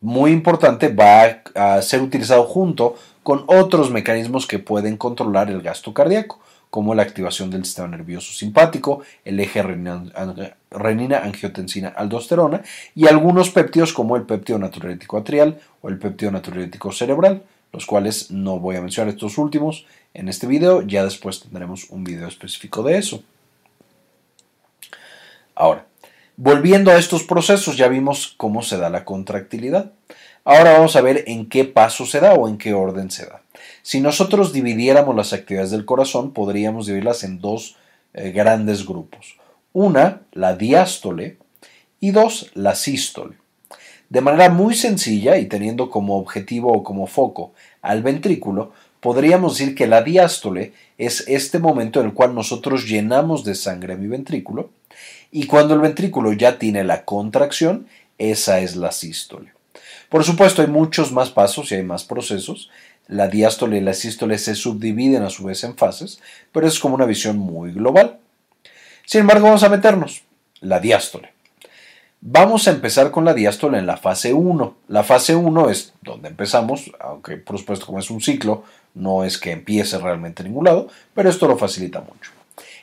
[0.00, 5.92] muy importante va a ser utilizado junto con otros mecanismos que pueden controlar el gasto
[5.92, 6.38] cardíaco,
[6.70, 12.62] como la activación del sistema nervioso simpático, el eje renina, angiotensina, aldosterona
[12.94, 18.30] y algunos péptidos como el péptido natriurético atrial o el péptido natriurético cerebral, los cuales
[18.30, 22.82] no voy a mencionar estos últimos en este video, ya después tendremos un video específico
[22.82, 23.22] de eso.
[25.54, 25.86] Ahora,
[26.38, 29.92] Volviendo a estos procesos, ya vimos cómo se da la contractilidad.
[30.44, 33.40] Ahora vamos a ver en qué paso se da o en qué orden se da.
[33.82, 37.76] Si nosotros dividiéramos las actividades del corazón, podríamos dividirlas en dos
[38.14, 39.36] eh, grandes grupos.
[39.72, 41.38] Una, la diástole,
[42.00, 43.36] y dos, la sístole.
[44.08, 47.52] De manera muy sencilla y teniendo como objetivo o como foco
[47.82, 53.44] al ventrículo, podríamos decir que la diástole es este momento en el cual nosotros llenamos
[53.44, 54.70] de sangre mi ventrículo
[55.32, 59.52] y cuando el ventrículo ya tiene la contracción, esa es la sístole.
[60.08, 62.70] Por supuesto, hay muchos más pasos y hay más procesos.
[63.08, 66.20] La diástole y la sístole se subdividen a su vez en fases,
[66.52, 68.18] pero es como una visión muy global.
[69.04, 70.22] Sin embargo, vamos a meternos.
[70.60, 71.32] La diástole.
[72.20, 74.76] Vamos a empezar con la diástole en la fase 1.
[74.88, 78.64] La fase 1 es donde empezamos, aunque por supuesto como es un ciclo,
[78.94, 82.32] no es que empiece realmente en ningún lado, pero esto lo facilita mucho.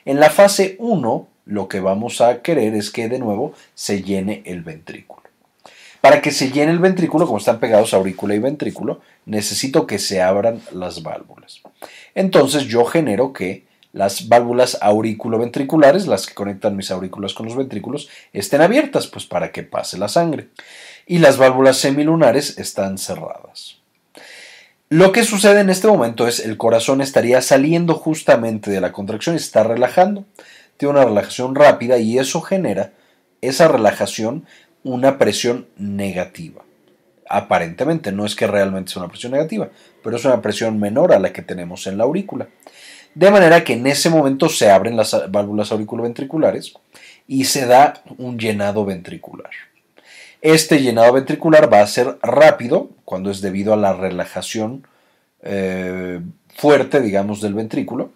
[0.06, 4.44] En la fase 1 lo que vamos a querer es que de nuevo se llene
[4.46, 5.23] el ventrículo.
[6.04, 10.22] Para que se llene el ventrículo, como están pegados aurícula y ventrículo, necesito que se
[10.22, 11.62] abran las válvulas.
[12.14, 13.64] Entonces yo genero que
[13.94, 19.54] las válvulas auriculoventriculares, las que conectan mis aurículas con los ventrículos, estén abiertas, pues para
[19.54, 20.50] que pase la sangre.
[21.08, 23.78] Y las válvulas semilunares están cerradas.
[24.90, 29.36] Lo que sucede en este momento es el corazón estaría saliendo justamente de la contracción
[29.36, 30.26] y está relajando
[30.78, 32.94] tiene una relajación rápida y eso genera,
[33.42, 34.46] esa relajación,
[34.84, 36.64] una presión negativa.
[37.30, 39.70] Aparentemente, no es que realmente sea una presión negativa,
[40.04, 42.48] pero es una presión menor a la que tenemos en la aurícula.
[43.16, 46.74] De manera que en ese momento se abren las válvulas auriculoventriculares
[47.28, 49.52] y se da un llenado ventricular.
[50.42, 54.86] Este llenado ventricular va a ser rápido cuando es debido a la relajación
[55.42, 56.20] eh,
[56.56, 58.12] fuerte, digamos, del ventrículo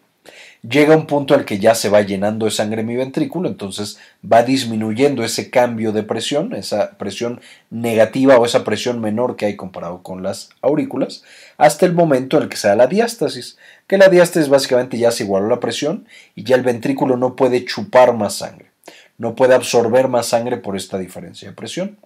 [0.68, 4.44] llega un punto al que ya se va llenando de sangre mi ventrículo, entonces va
[4.44, 10.04] disminuyendo ese cambio de presión, esa presión negativa o esa presión menor que hay comparado
[10.04, 11.24] con las aurículas,
[11.58, 15.12] hasta el momento en el que se da la diástasis, que la diástasis básicamente ya
[15.12, 18.72] se igualó la presión y ya el ventrículo no puede chupar más sangre,
[19.18, 21.98] no puede absorber más sangre por esta diferencia de presión.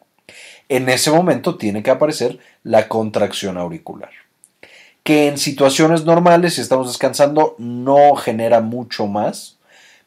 [0.69, 4.20] En ese momento tiene que aparecer la contracción auricular
[5.03, 9.57] que en situaciones normales, si estamos descansando, no genera mucho más,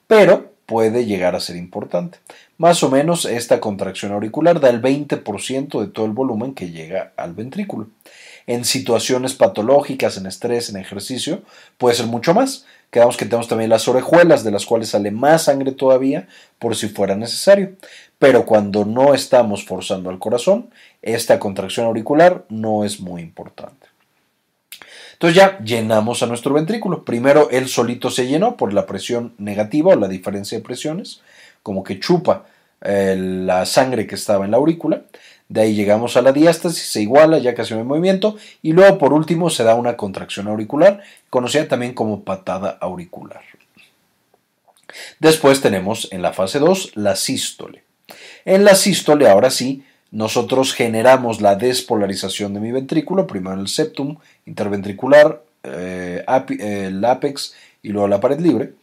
[0.06, 2.18] pero puede llegar a ser importante.
[2.56, 7.12] Más o menos esta contracción auricular da el 20% de todo el volumen que llega
[7.16, 7.88] al ventrículo.
[8.46, 11.42] En situaciones patológicas, en estrés, en ejercicio,
[11.78, 12.66] puede ser mucho más.
[12.90, 16.28] Quedamos que tenemos también las orejuelas, de las cuales sale más sangre todavía,
[16.58, 17.72] por si fuera necesario.
[18.18, 20.70] Pero cuando no estamos forzando al corazón,
[21.02, 23.83] esta contracción auricular no es muy importante.
[25.24, 27.02] Entonces ya llenamos a nuestro ventrículo.
[27.02, 31.22] Primero él solito se llenó por la presión negativa o la diferencia de presiones,
[31.62, 32.44] como que chupa
[32.82, 35.04] eh, la sangre que estaba en la aurícula.
[35.48, 38.36] De ahí llegamos a la diástasis, se iguala ya casi no hay movimiento.
[38.60, 43.40] Y luego por último se da una contracción auricular, conocida también como patada auricular.
[45.20, 47.82] Después tenemos en la fase 2 la sístole.
[48.44, 49.84] En la sístole ahora sí
[50.14, 56.24] nosotros generamos la despolarización de mi ventrículo, primero el septum interventricular, eh,
[56.60, 58.74] el apex y luego la pared libre,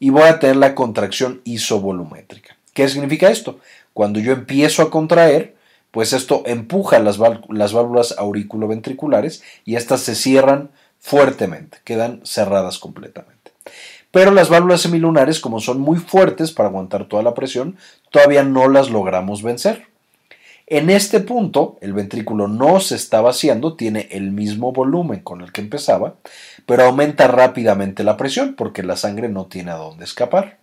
[0.00, 2.56] y voy a tener la contracción isovolumétrica.
[2.72, 3.60] ¿Qué significa esto?
[3.92, 5.56] Cuando yo empiezo a contraer,
[5.90, 7.18] pues esto empuja las,
[7.50, 13.52] las válvulas auriculoventriculares y estas se cierran fuertemente, quedan cerradas completamente.
[14.10, 17.76] Pero las válvulas semilunares, como son muy fuertes para aguantar toda la presión,
[18.10, 19.86] todavía no las logramos vencer.
[20.70, 25.50] En este punto, el ventrículo no se está vaciando, tiene el mismo volumen con el
[25.50, 26.16] que empezaba,
[26.66, 30.58] pero aumenta rápidamente la presión porque la sangre no tiene a dónde escapar.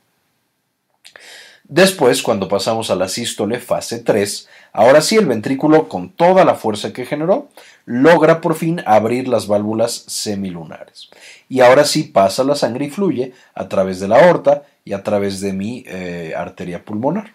[1.64, 6.54] Después, cuando pasamos a la sístole fase 3, ahora sí el ventrículo, con toda la
[6.54, 7.50] fuerza que generó,
[7.86, 11.10] logra por fin abrir las válvulas semilunares.
[11.50, 15.02] Y ahora sí pasa la sangre y fluye a través de la aorta y a
[15.02, 17.34] través de mi eh, arteria pulmonar.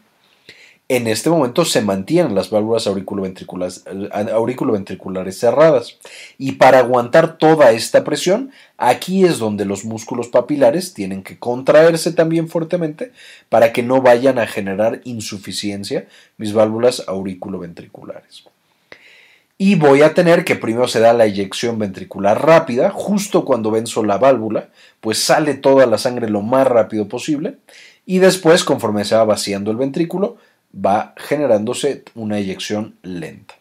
[0.91, 3.85] En este momento se mantienen las válvulas auriculoventriculares,
[4.33, 5.99] auriculoventriculares cerradas.
[6.37, 12.11] Y para aguantar toda esta presión, aquí es donde los músculos papilares tienen que contraerse
[12.11, 13.13] también fuertemente
[13.49, 18.43] para que no vayan a generar insuficiencia mis válvulas auriculoventriculares.
[19.59, 24.05] Y voy a tener que primero se da la eyección ventricular rápida, justo cuando venzo
[24.05, 27.59] la válvula, pues sale toda la sangre lo más rápido posible.
[28.07, 30.39] Y después, conforme se va vaciando el ventrículo,
[30.75, 33.55] va generándose una eyección lenta.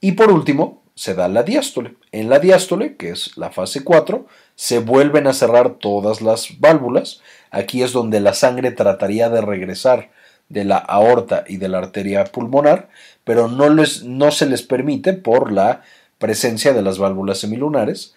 [0.00, 1.94] Y por último, se da la diástole.
[2.10, 7.20] En la diástole, que es la fase 4, se vuelven a cerrar todas las válvulas.
[7.50, 10.10] Aquí es donde la sangre trataría de regresar
[10.48, 12.88] de la aorta y de la arteria pulmonar,
[13.24, 15.82] pero no, les, no se les permite por la
[16.18, 18.14] presencia de las válvulas semilunares.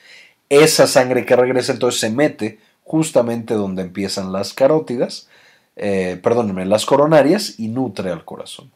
[0.49, 5.27] Esa sangre que regresa entonces se mete justamente donde empiezan las carótidas
[5.75, 6.19] eh,
[6.65, 8.71] las coronarias y nutre al corazón.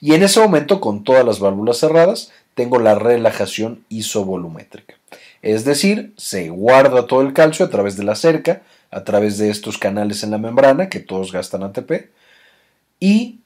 [0.00, 4.94] Y en ese momento, con todas las válvulas cerradas, tengo la relajación isovolumétrica.
[5.42, 9.50] Es decir, se guarda todo el calcio a través de la cerca, a través de
[9.50, 12.10] estos canales en la membrana, que todos gastan ATP,
[13.00, 13.40] y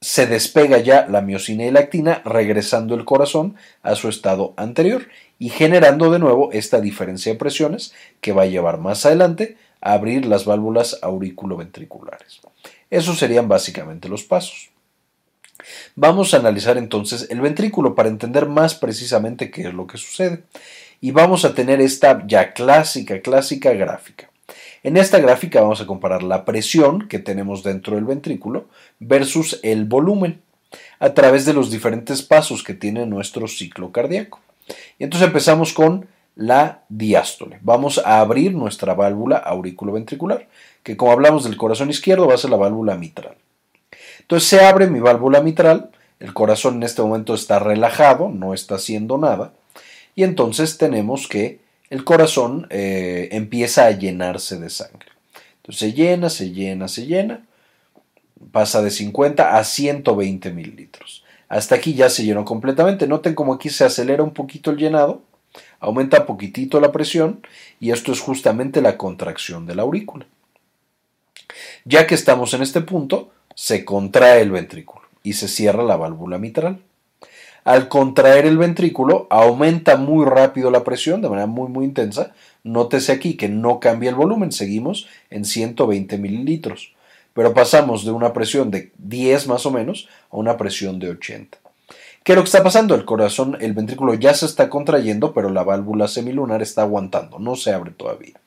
[0.00, 5.08] se despega ya la miocina y la actina, regresando el corazón a su estado anterior
[5.38, 10.24] y generando de nuevo esta diferencia de presiones que va a llevar más adelante abrir
[10.24, 12.40] las válvulas auriculoventriculares.
[12.90, 14.70] Esos serían básicamente los pasos.
[15.94, 20.44] Vamos a analizar entonces el ventrículo para entender más precisamente qué es lo que sucede.
[21.00, 24.30] Y vamos a tener esta ya clásica, clásica gráfica.
[24.82, 28.66] En esta gráfica vamos a comparar la presión que tenemos dentro del ventrículo
[29.00, 30.40] versus el volumen
[30.98, 34.40] a través de los diferentes pasos que tiene nuestro ciclo cardíaco.
[34.98, 37.58] Y entonces empezamos con la diástole.
[37.62, 40.48] Vamos a abrir nuestra válvula auriculoventricular,
[40.82, 43.36] que como hablamos del corazón izquierdo va a ser la válvula mitral.
[44.20, 48.76] Entonces se abre mi válvula mitral, el corazón en este momento está relajado, no está
[48.76, 49.52] haciendo nada,
[50.14, 55.08] y entonces tenemos que el corazón eh, empieza a llenarse de sangre.
[55.56, 57.44] Entonces se llena, se llena, se llena,
[58.50, 61.24] pasa de 50 a 120 mililitros.
[61.48, 63.06] Hasta aquí ya se llenó completamente.
[63.06, 65.22] Noten como aquí se acelera un poquito el llenado
[65.80, 67.40] aumenta poquitito la presión
[67.80, 70.26] y esto es justamente la contracción de la aurícula.
[71.84, 76.38] Ya que estamos en este punto, se contrae el ventrículo y se cierra la válvula
[76.38, 76.80] mitral.
[77.64, 82.34] Al contraer el ventrículo, aumenta muy rápido la presión de manera muy muy intensa.
[82.62, 86.92] Nótese aquí que no cambia el volumen, seguimos en 120 mililitros,
[87.32, 91.58] pero pasamos de una presión de 10 más o menos a una presión de 80.
[92.24, 92.94] ¿Qué es lo que está pasando?
[92.94, 97.54] El corazón, el ventrículo ya se está contrayendo, pero la válvula semilunar está aguantando, no
[97.54, 98.40] se abre todavía.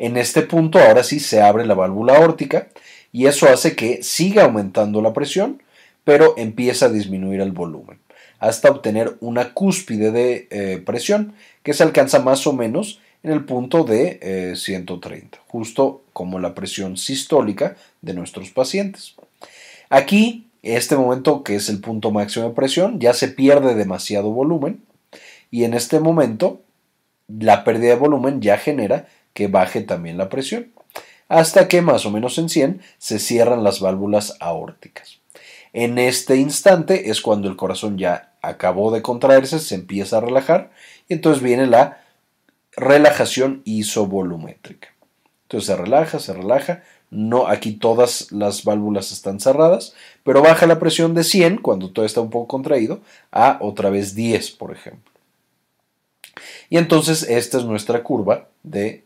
[0.00, 2.66] En este punto ahora sí se abre la válvula aórtica
[3.12, 5.62] y eso hace que siga aumentando la presión,
[6.02, 8.00] pero empieza a disminuir el volumen,
[8.40, 13.44] hasta obtener una cúspide de eh, presión que se alcanza más o menos en el
[13.44, 19.14] punto de 130, eh, justo como la presión sistólica de nuestros pacientes.
[19.90, 24.82] Aquí este momento, que es el punto máximo de presión, ya se pierde demasiado volumen
[25.50, 26.62] y en este momento
[27.28, 30.72] la pérdida de volumen ya genera que baje también la presión,
[31.28, 35.20] hasta que más o menos en 100 se cierran las válvulas aórticas.
[35.72, 40.72] En este instante es cuando el corazón ya acabó de contraerse, se empieza a relajar
[41.08, 42.02] y entonces viene la
[42.76, 44.88] relajación isovolumétrica.
[45.42, 50.78] Entonces se relaja, se relaja, no, aquí todas las válvulas están cerradas, pero baja la
[50.78, 53.00] presión de 100 cuando todo está un poco contraído
[53.32, 55.10] a otra vez 10, por ejemplo.
[56.68, 59.02] Y entonces esta es nuestra curva de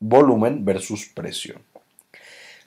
[0.00, 1.58] volumen versus presión.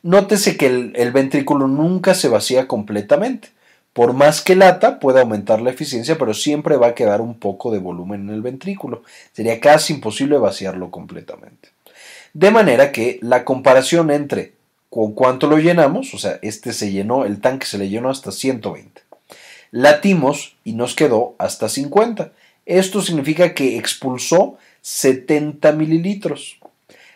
[0.01, 3.49] Nótese que el, el, ventrículo nunca se vacía completamente.
[3.91, 7.71] Por más que lata, puede aumentar la eficiencia, pero siempre va a quedar un poco
[7.71, 9.03] de volumen en el ventrículo.
[9.33, 11.69] Sería casi imposible vaciarlo completamente.
[12.37, 14.53] De manera que la comparación entre
[14.91, 18.31] con cuánto lo llenamos, o sea, este se llenó, el tanque se le llenó hasta
[18.31, 19.01] 120.
[19.71, 22.31] Latimos y nos quedó hasta 50.
[22.67, 26.59] Esto significa que expulsó 70 mililitros.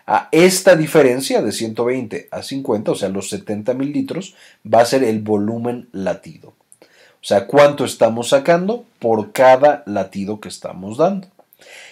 [0.08, 4.34] A esta diferencia de 120 a 50, o sea, los 70 mililitros,
[4.66, 6.56] va a ser el volumen latido.
[6.80, 11.28] O sea, cuánto estamos sacando por cada latido que estamos dando.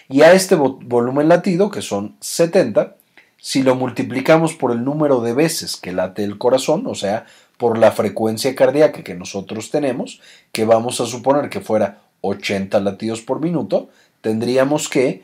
[0.09, 2.95] Y a este volumen latido, que son 70,
[3.39, 7.25] si lo multiplicamos por el número de veces que late el corazón, o sea,
[7.57, 10.21] por la frecuencia cardíaca que nosotros tenemos,
[10.51, 13.89] que vamos a suponer que fuera 80 latidos por minuto,
[14.21, 15.23] tendríamos que,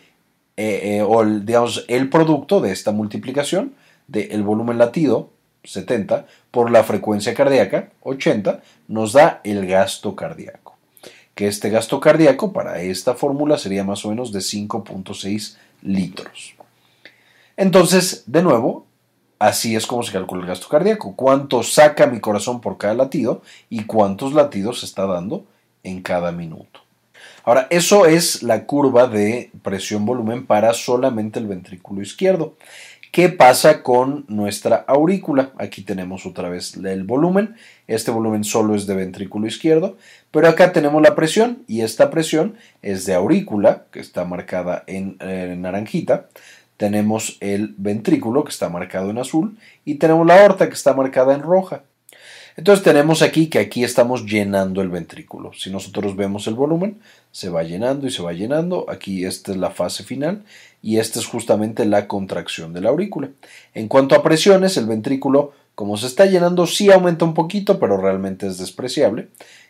[0.58, 3.74] eh, eh, o el, digamos, el producto de esta multiplicación
[4.08, 5.30] del volumen latido,
[5.64, 10.78] 70, por la frecuencia cardíaca, 80, nos da el gasto cardíaco.
[11.34, 16.55] Que este gasto cardíaco para esta fórmula sería más o menos de 5.6 litros.
[17.58, 18.86] Entonces, de nuevo,
[19.40, 21.16] así es como se calcula el gasto cardíaco.
[21.16, 25.46] Cuánto saca mi corazón por cada latido y cuántos latidos está dando
[25.84, 26.82] en cada minuto.
[27.44, 32.56] Ahora, eso es la curva de presión-volumen para solamente el ventrículo izquierdo.
[33.12, 35.54] ¿Qué pasa con nuestra aurícula?
[35.58, 37.56] Aquí tenemos otra vez el volumen.
[37.88, 39.96] Este volumen solo es de ventrículo izquierdo,
[40.32, 45.16] pero acá tenemos la presión y esta presión es de aurícula, que está marcada en,
[45.22, 46.28] en naranjita
[46.78, 51.34] tenemos el ventrículo que está marcado en azul y tenemos la aorta que está marcada
[51.34, 51.84] en roja.
[52.58, 55.52] Entonces tenemos aquí que aquí estamos llenando el ventrículo.
[55.54, 57.00] Si nosotros vemos el volumen,
[57.32, 58.86] se va llenando y se va llenando.
[58.90, 60.44] Aquí esta es la fase final
[60.82, 63.30] y esta es justamente la contracción de la aurícula.
[63.74, 67.98] En cuanto a presiones, el ventrículo, como se está llenando, sí aumenta un poquito, pero
[67.98, 69.28] realmente es despreciable.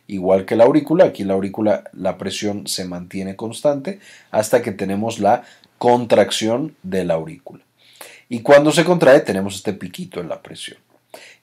[0.07, 3.99] Igual que la aurícula, aquí la aurícula la presión se mantiene constante
[4.29, 5.43] hasta que tenemos la
[5.77, 7.63] contracción de la aurícula.
[8.29, 10.77] Y cuando se contrae tenemos este piquito en la presión.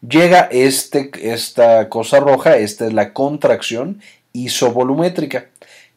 [0.06, 4.00] Llega este, esta cosa roja, esta es la contracción
[4.32, 5.46] isovolumétrica.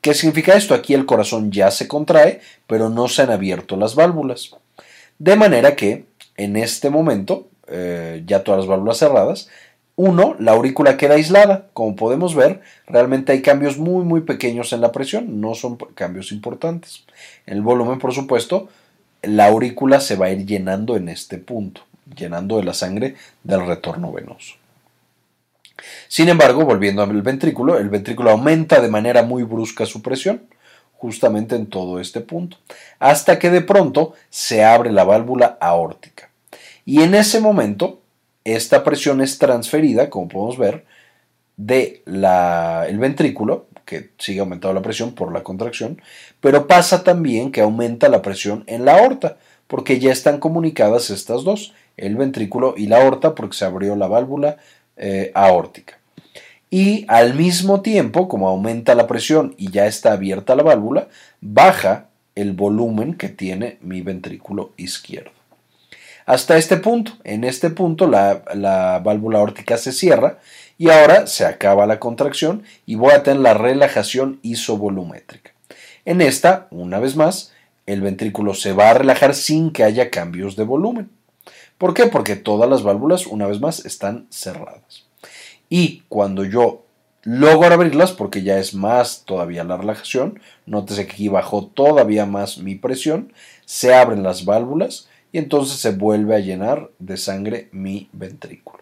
[0.01, 0.75] ¿Qué significa esto?
[0.75, 4.51] Aquí el corazón ya se contrae, pero no se han abierto las válvulas.
[5.17, 6.05] De manera que
[6.37, 9.49] en este momento, eh, ya todas las válvulas cerradas,
[9.95, 11.67] uno, la aurícula queda aislada.
[11.73, 16.31] Como podemos ver, realmente hay cambios muy muy pequeños en la presión, no son cambios
[16.31, 17.05] importantes.
[17.45, 18.69] En el volumen, por supuesto,
[19.21, 21.81] la aurícula se va a ir llenando en este punto,
[22.15, 24.55] llenando de la sangre del retorno venoso.
[26.07, 30.43] Sin embargo, volviendo al ventrículo, el ventrículo aumenta de manera muy brusca su presión,
[30.93, 32.57] justamente en todo este punto,
[32.99, 36.29] hasta que de pronto se abre la válvula aórtica.
[36.85, 37.99] Y en ese momento
[38.45, 40.85] esta presión es transferida, como podemos ver,
[41.57, 46.01] de el ventrículo, que sigue aumentando la presión por la contracción,
[46.39, 49.37] pero pasa también que aumenta la presión en la aorta,
[49.67, 54.07] porque ya están comunicadas estas dos, el ventrículo y la aorta, porque se abrió la
[54.07, 54.57] válvula
[54.95, 55.97] eh, aórtica.
[56.69, 61.07] Y al mismo tiempo, como aumenta la presión y ya está abierta la válvula,
[61.41, 65.31] baja el volumen que tiene mi ventrículo izquierdo
[66.25, 67.13] hasta este punto.
[67.23, 70.39] En este punto la, válvula aórtica se cierra
[70.77, 75.51] y ahora se acaba la contracción y voy a tener la relajación isovolumétrica.
[76.03, 77.51] En esta, una vez más,
[77.85, 81.09] el ventrículo se va a relajar sin que haya cambios de volumen.
[81.77, 82.05] ¿Por qué?
[82.05, 85.05] Porque todas las válvulas, una vez más, están cerradas.
[85.69, 86.85] Y cuando yo
[87.23, 92.59] logro abrirlas, porque ya es más todavía la relajación, nótese que aquí bajó todavía más
[92.59, 93.33] mi presión,
[93.65, 98.81] se abren las válvulas y entonces se vuelve a llenar de sangre mi ventrículo.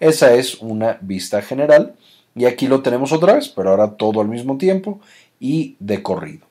[0.00, 1.96] Esa es una vista general
[2.34, 5.00] y aquí lo tenemos otra vez, pero ahora todo al mismo tiempo
[5.38, 6.46] y de corrido.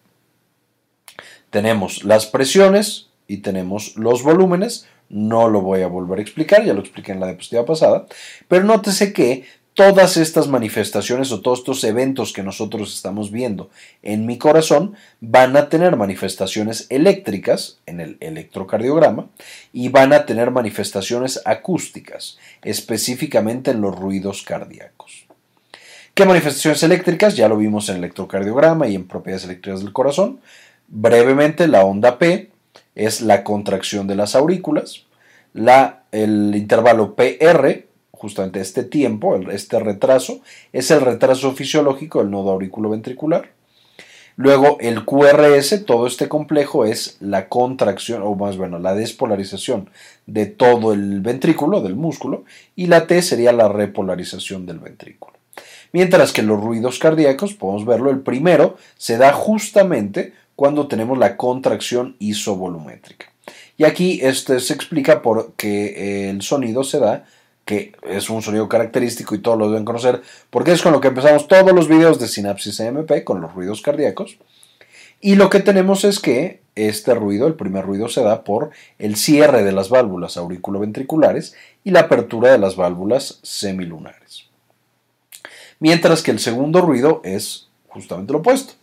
[1.50, 4.86] Tenemos las presiones y tenemos los volúmenes.
[5.10, 8.06] No lo voy a volver a explicar, ya lo expliqué en la diapositiva pasada,
[8.48, 13.70] pero nótese que todas estas manifestaciones o todos estos eventos que nosotros estamos viendo
[14.04, 19.28] en mi corazón van a tener manifestaciones eléctricas en el electrocardiograma
[19.72, 25.26] y van a tener manifestaciones acústicas, específicamente en los ruidos cardíacos.
[26.14, 27.38] ¿Qué manifestaciones eléctricas?
[27.38, 30.42] Ya lo vimos en el electrocardiograma y en propiedades eléctricas del corazón.
[30.90, 32.50] Brevemente, la onda P
[32.96, 35.06] es la contracción de las aurículas.
[35.54, 37.91] La, el intervalo PR
[38.22, 40.42] justamente este tiempo, este retraso,
[40.72, 43.50] es el retraso fisiológico del nodo auriculoventricular.
[44.36, 49.90] Luego el QRS, todo este complejo es la contracción, o más bueno, la despolarización
[50.28, 52.46] de todo el ventrículo, del músculo,
[52.76, 55.34] y la T sería la repolarización del ventrículo.
[55.92, 61.38] Mientras que los ruidos cardíacos, podemos verlo, el primero se da justamente cuando tenemos la
[61.38, 63.32] contracción isovolumétrica.
[63.78, 67.26] Y aquí este se explica por qué el sonido se da
[67.72, 71.08] que es un sonido característico y todos lo deben conocer, porque es con lo que
[71.08, 74.38] empezamos todos los videos de sinapsis EMP, con los ruidos cardíacos.
[75.22, 79.16] Y lo que tenemos es que este ruido, el primer ruido, se da por el
[79.16, 81.56] cierre de las válvulas auriculoventriculares
[81.86, 84.50] y la apertura de las válvulas semilunares.
[85.80, 88.74] Mientras que el segundo ruido es justamente lo opuesto.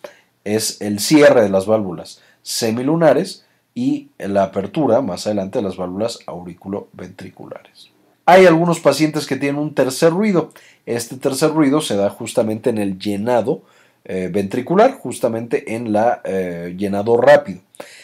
[0.45, 6.21] Es el cierre de las válvulas semilunares y la apertura más adelante de las válvulas
[6.25, 7.98] auriculoventriculares.
[8.31, 10.53] Hay algunos pacientes que tienen un tercer ruido.
[10.85, 13.63] Este tercer ruido se da justamente en el llenado
[14.05, 17.61] eh, ventricular, justamente en la eh, llenado rápido.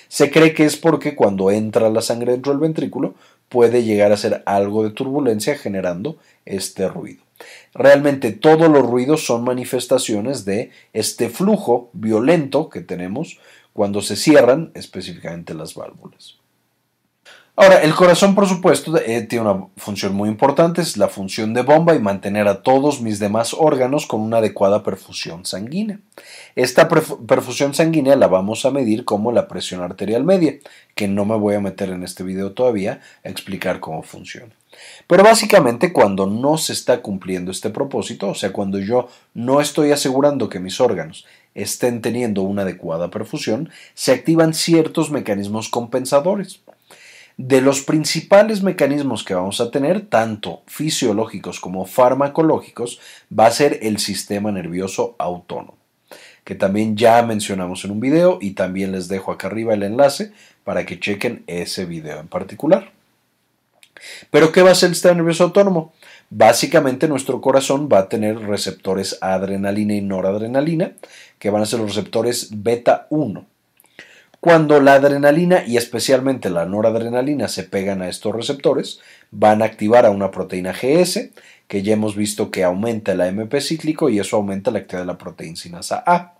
[0.08, 3.16] Se cree que es porque cuando entra la sangre dentro del ventrículo
[3.50, 6.16] puede llegar a ser algo de turbulencia generando
[6.46, 7.22] este ruido.
[7.74, 13.40] Realmente todos los ruidos son manifestaciones de este flujo violento que tenemos
[13.74, 16.38] cuando se cierran específicamente las válvulas.
[17.56, 21.62] Ahora, el corazón, por supuesto, eh, tiene una función muy importante, es la función de
[21.62, 26.00] bomba y mantener a todos mis demás órganos con una adecuada perfusión sanguínea.
[26.56, 30.56] Esta perfusión sanguínea la vamos a medir como la presión arterial media,
[30.96, 34.52] que no me voy a meter en este video todavía a explicar cómo funciona.
[35.06, 39.92] Pero básicamente cuando no se está cumpliendo este propósito, o sea, cuando yo no estoy
[39.92, 41.24] asegurando que mis órganos
[41.54, 46.60] estén teniendo una adecuada perfusión, se activan ciertos mecanismos compensadores.
[47.36, 53.00] De los principales mecanismos que vamos a tener, tanto fisiológicos como farmacológicos,
[53.36, 55.76] va a ser el sistema nervioso autónomo,
[56.44, 60.32] que también ya mencionamos en un video y también les dejo acá arriba el enlace
[60.62, 62.92] para que chequen ese video en particular.
[64.30, 65.92] Pero ¿qué va a ser el sistema nervioso autónomo?
[66.30, 70.92] Básicamente nuestro corazón va a tener receptores adrenalina y noradrenalina,
[71.40, 73.44] que van a ser los receptores beta 1.
[74.44, 80.04] Cuando la adrenalina y especialmente la noradrenalina se pegan a estos receptores, van a activar
[80.04, 81.30] a una proteína GS,
[81.66, 85.06] que ya hemos visto que aumenta el AMP cíclico y eso aumenta la actividad de
[85.06, 86.34] la proteína sinasa A.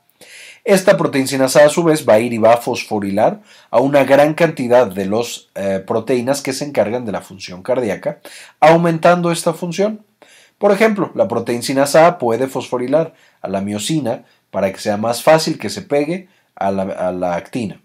[0.65, 3.41] Esta proteína A, a su vez va a ir y va a fosforilar
[3.71, 8.21] a una gran cantidad de las eh, proteínas que se encargan de la función cardíaca,
[8.61, 10.05] aumentando esta función.
[10.59, 15.59] Por ejemplo, la proteína A puede fosforilar a la miocina para que sea más fácil
[15.59, 17.81] que se pegue a la, actina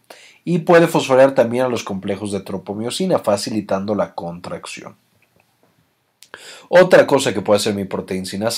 [0.45, 4.95] y puede fosforilar también a los complejos de tropomiosina, facilitando la contracción.
[6.69, 8.49] Otra cosa que puede hacer mi proteína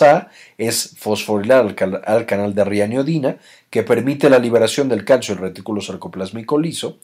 [0.58, 3.38] es fosforilar al, canal de rianiodina,
[3.70, 7.00] que permite la liberación del calcio del retículo sarcoplásmico liso,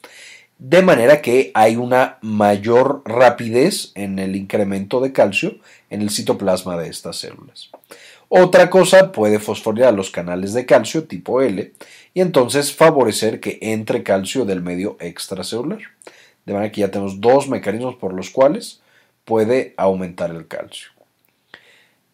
[0.60, 5.58] de manera que hay una mayor rapidez en el incremento de calcio
[5.90, 7.70] en el citoplasma de estas células.
[8.30, 11.72] Otra cosa puede fosforilar los canales de calcio tipo L
[12.14, 15.80] y entonces favorecer que entre calcio del medio extracelular.
[16.46, 18.82] De manera que ya tenemos dos mecanismos por los cuales
[19.26, 20.98] puede aumentar el calcio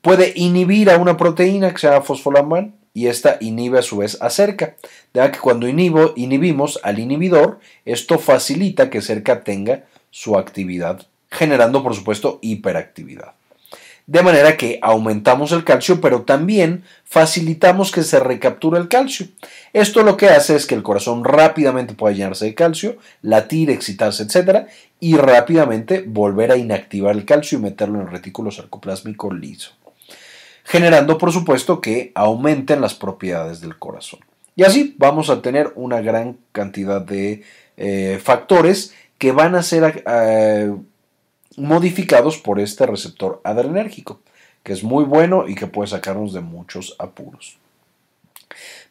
[0.03, 4.21] puede inhibir a una proteína que se llama fosfolamban y esta inhibe a su vez
[4.21, 4.75] a cerca.
[5.13, 11.95] De que cuando inhibimos al inhibidor, esto facilita que cerca tenga su actividad, generando por
[11.95, 13.33] supuesto hiperactividad.
[14.05, 19.27] De manera que aumentamos el calcio, pero también facilitamos que se recapture el calcio.
[19.71, 24.23] Esto lo que hace es que el corazón rápidamente pueda llenarse de calcio, latir, excitarse,
[24.23, 24.67] etc.
[24.99, 29.71] y rápidamente volver a inactivar el calcio y meterlo en el retículo sarcoplásmico liso
[30.63, 34.21] generando por supuesto que aumenten las propiedades del corazón.
[34.55, 37.43] Y así vamos a tener una gran cantidad de
[37.77, 40.73] eh, factores que van a ser eh,
[41.57, 44.19] modificados por este receptor adrenérgico,
[44.63, 47.57] que es muy bueno y que puede sacarnos de muchos apuros.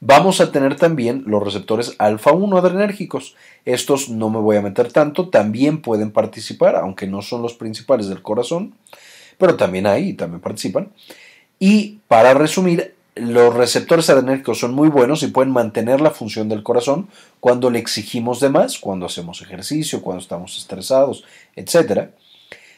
[0.00, 3.36] Vamos a tener también los receptores alfa 1 adrenérgicos.
[3.64, 8.08] Estos no me voy a meter tanto, también pueden participar, aunque no son los principales
[8.08, 8.74] del corazón,
[9.38, 10.90] pero también ahí también participan.
[11.60, 16.62] Y para resumir, los receptores adrenérgicos son muy buenos y pueden mantener la función del
[16.62, 17.08] corazón
[17.40, 22.08] cuando le exigimos de más, cuando hacemos ejercicio, cuando estamos estresados, etc.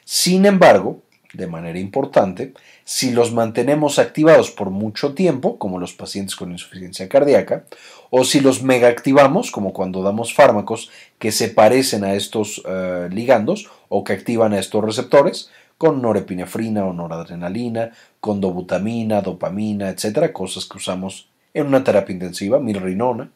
[0.04, 1.02] Sin embargo,
[1.34, 7.08] de manera importante, si los mantenemos activados por mucho tiempo, como los pacientes con insuficiencia
[7.08, 7.64] cardíaca,
[8.10, 13.68] o si los megaactivamos, como cuando damos fármacos que se parecen a estos eh, ligandos
[13.88, 17.90] o que activan a estos receptores, con norepinefrina o noradrenalina,
[18.20, 23.30] con dobutamina, dopamina, etcétera, cosas que usamos en una terapia intensiva, mirrinona.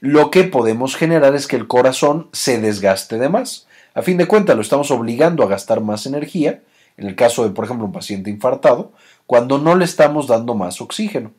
[0.00, 3.66] Lo que podemos generar es que el corazón se desgaste de más.
[3.94, 6.60] A fin de cuentas, lo estamos obligando a gastar más energía,
[6.96, 8.92] en el caso de, por ejemplo, un paciente infartado,
[9.26, 11.32] cuando no le estamos dando más oxígeno.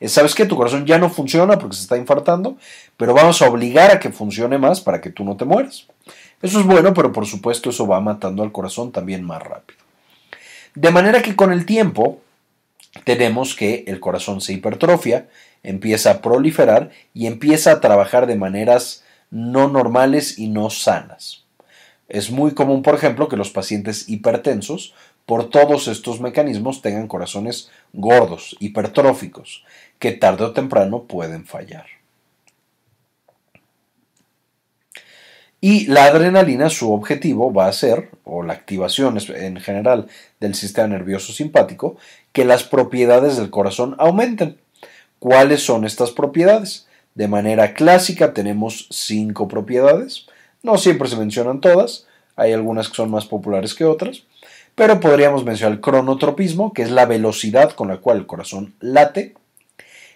[0.00, 2.56] Eh, ¿Sabes que Tu corazón ya no funciona porque se está infartando,
[2.96, 5.86] pero vamos a obligar a que funcione más para que tú no te mueras.
[6.42, 9.80] Eso es bueno, pero por supuesto eso va matando al corazón también más rápido.
[10.74, 12.20] De manera que con el tiempo
[13.04, 15.28] tenemos que el corazón se hipertrofia,
[15.62, 21.45] empieza a proliferar y empieza a trabajar de maneras no normales y no sanas.
[22.08, 24.94] Es muy común, por ejemplo, que los pacientes hipertensos
[25.26, 29.64] por todos estos mecanismos tengan corazones gordos, hipertróficos,
[29.98, 31.86] que tarde o temprano pueden fallar.
[35.60, 40.06] Y la adrenalina, su objetivo va a ser, o la activación en general
[40.38, 41.96] del sistema nervioso simpático,
[42.32, 44.58] que las propiedades del corazón aumenten.
[45.18, 46.86] ¿Cuáles son estas propiedades?
[47.16, 50.26] De manera clásica tenemos cinco propiedades.
[50.66, 54.24] No siempre se mencionan todas, hay algunas que son más populares que otras,
[54.74, 59.34] pero podríamos mencionar el cronotropismo, que es la velocidad con la cual el corazón late,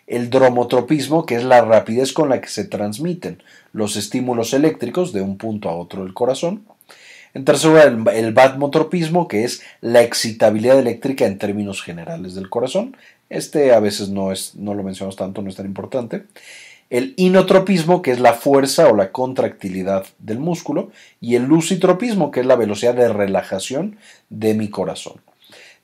[0.09, 3.41] el dromotropismo, que es la rapidez con la que se transmiten
[3.73, 6.65] los estímulos eléctricos de un punto a otro del corazón.
[7.33, 12.97] En tercer lugar, el, batmotropismo, que es la excitabilidad eléctrica en términos generales del corazón.
[13.29, 16.25] Este a veces no, es, no lo mencionamos tanto, no es tan importante.
[16.91, 20.91] El inotropismo, que es la fuerza o la contractilidad del músculo.
[21.21, 23.97] Y el lucitropismo, que es la velocidad de relajación
[24.29, 25.21] de mi corazón.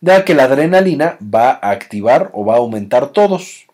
[0.00, 3.66] De que la adrenalina va a activar o va a aumentar todos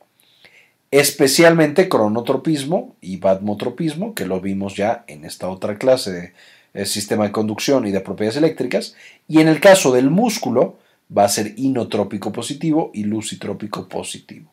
[0.93, 6.33] especialmente cronotropismo y batmotropismo, que lo vimos ya en esta otra clase de
[6.75, 8.95] eh, sistema de conducción y de propiedades eléctricas,
[9.27, 10.79] y en el caso del músculo
[11.17, 14.53] va a ser inotrópico positivo y lucitrópico positivo.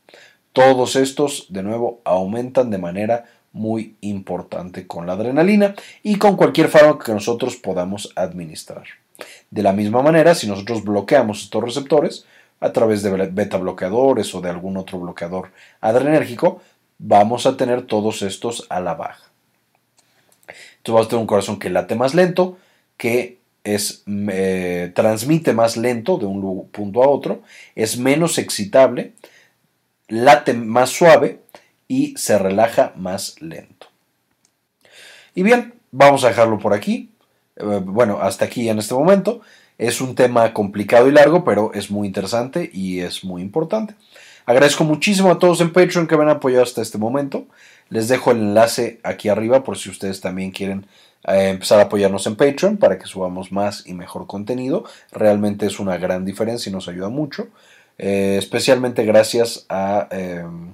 [0.53, 6.69] Todos estos, de nuevo, aumentan de manera muy importante con la adrenalina y con cualquier
[6.69, 8.83] fármaco que nosotros podamos administrar.
[9.49, 12.25] De la misma manera, si nosotros bloqueamos estos receptores,
[12.59, 16.61] a través de beta bloqueadores o de algún otro bloqueador adrenérgico,
[16.97, 19.23] vamos a tener todos estos a la baja.
[20.77, 22.57] Entonces vamos a tener un corazón que late más lento,
[22.97, 27.41] que es, eh, transmite más lento de un punto a otro,
[27.75, 29.13] es menos excitable,
[30.09, 31.41] late más suave
[31.87, 33.87] y se relaja más lento.
[35.33, 37.11] Y bien, vamos a dejarlo por aquí.
[37.55, 39.41] Eh, bueno, hasta aquí en este momento.
[39.77, 43.95] Es un tema complicado y largo, pero es muy interesante y es muy importante.
[44.45, 47.47] Agradezco muchísimo a todos en Patreon que me han apoyado hasta este momento.
[47.89, 50.85] Les dejo el enlace aquí arriba por si ustedes también quieren
[51.27, 54.83] eh, empezar a apoyarnos en Patreon para que subamos más y mejor contenido.
[55.11, 57.47] Realmente es una gran diferencia y nos ayuda mucho.
[57.99, 60.73] Eh, especialmente gracias a em,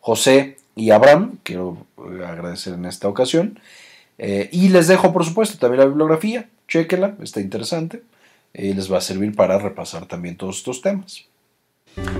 [0.00, 1.86] José y Abraham, quiero
[2.26, 3.60] agradecer en esta ocasión.
[4.18, 6.48] Eh, y les dejo, por supuesto, también la bibliografía.
[6.66, 8.02] Chequenla, está interesante
[8.54, 11.24] y les va a servir para repasar también todos estos temas.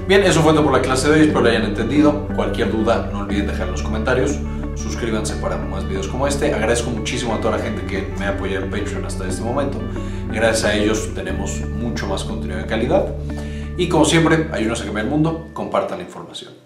[0.06, 2.28] Bien, eso fue todo por la clase de hoy, espero lo hayan entendido.
[2.36, 4.38] Cualquier duda, no olviden dejar en los comentarios.
[4.76, 6.52] Suscríbanse para más videos como este.
[6.52, 9.80] Agradezco muchísimo a toda la gente que me ha apoyado en Patreon hasta este momento.
[10.32, 13.14] Gracias a ellos tenemos mucho más contenido de calidad.
[13.76, 16.63] Y como siempre, ayúdenos a cambiar el mundo, compartan la información.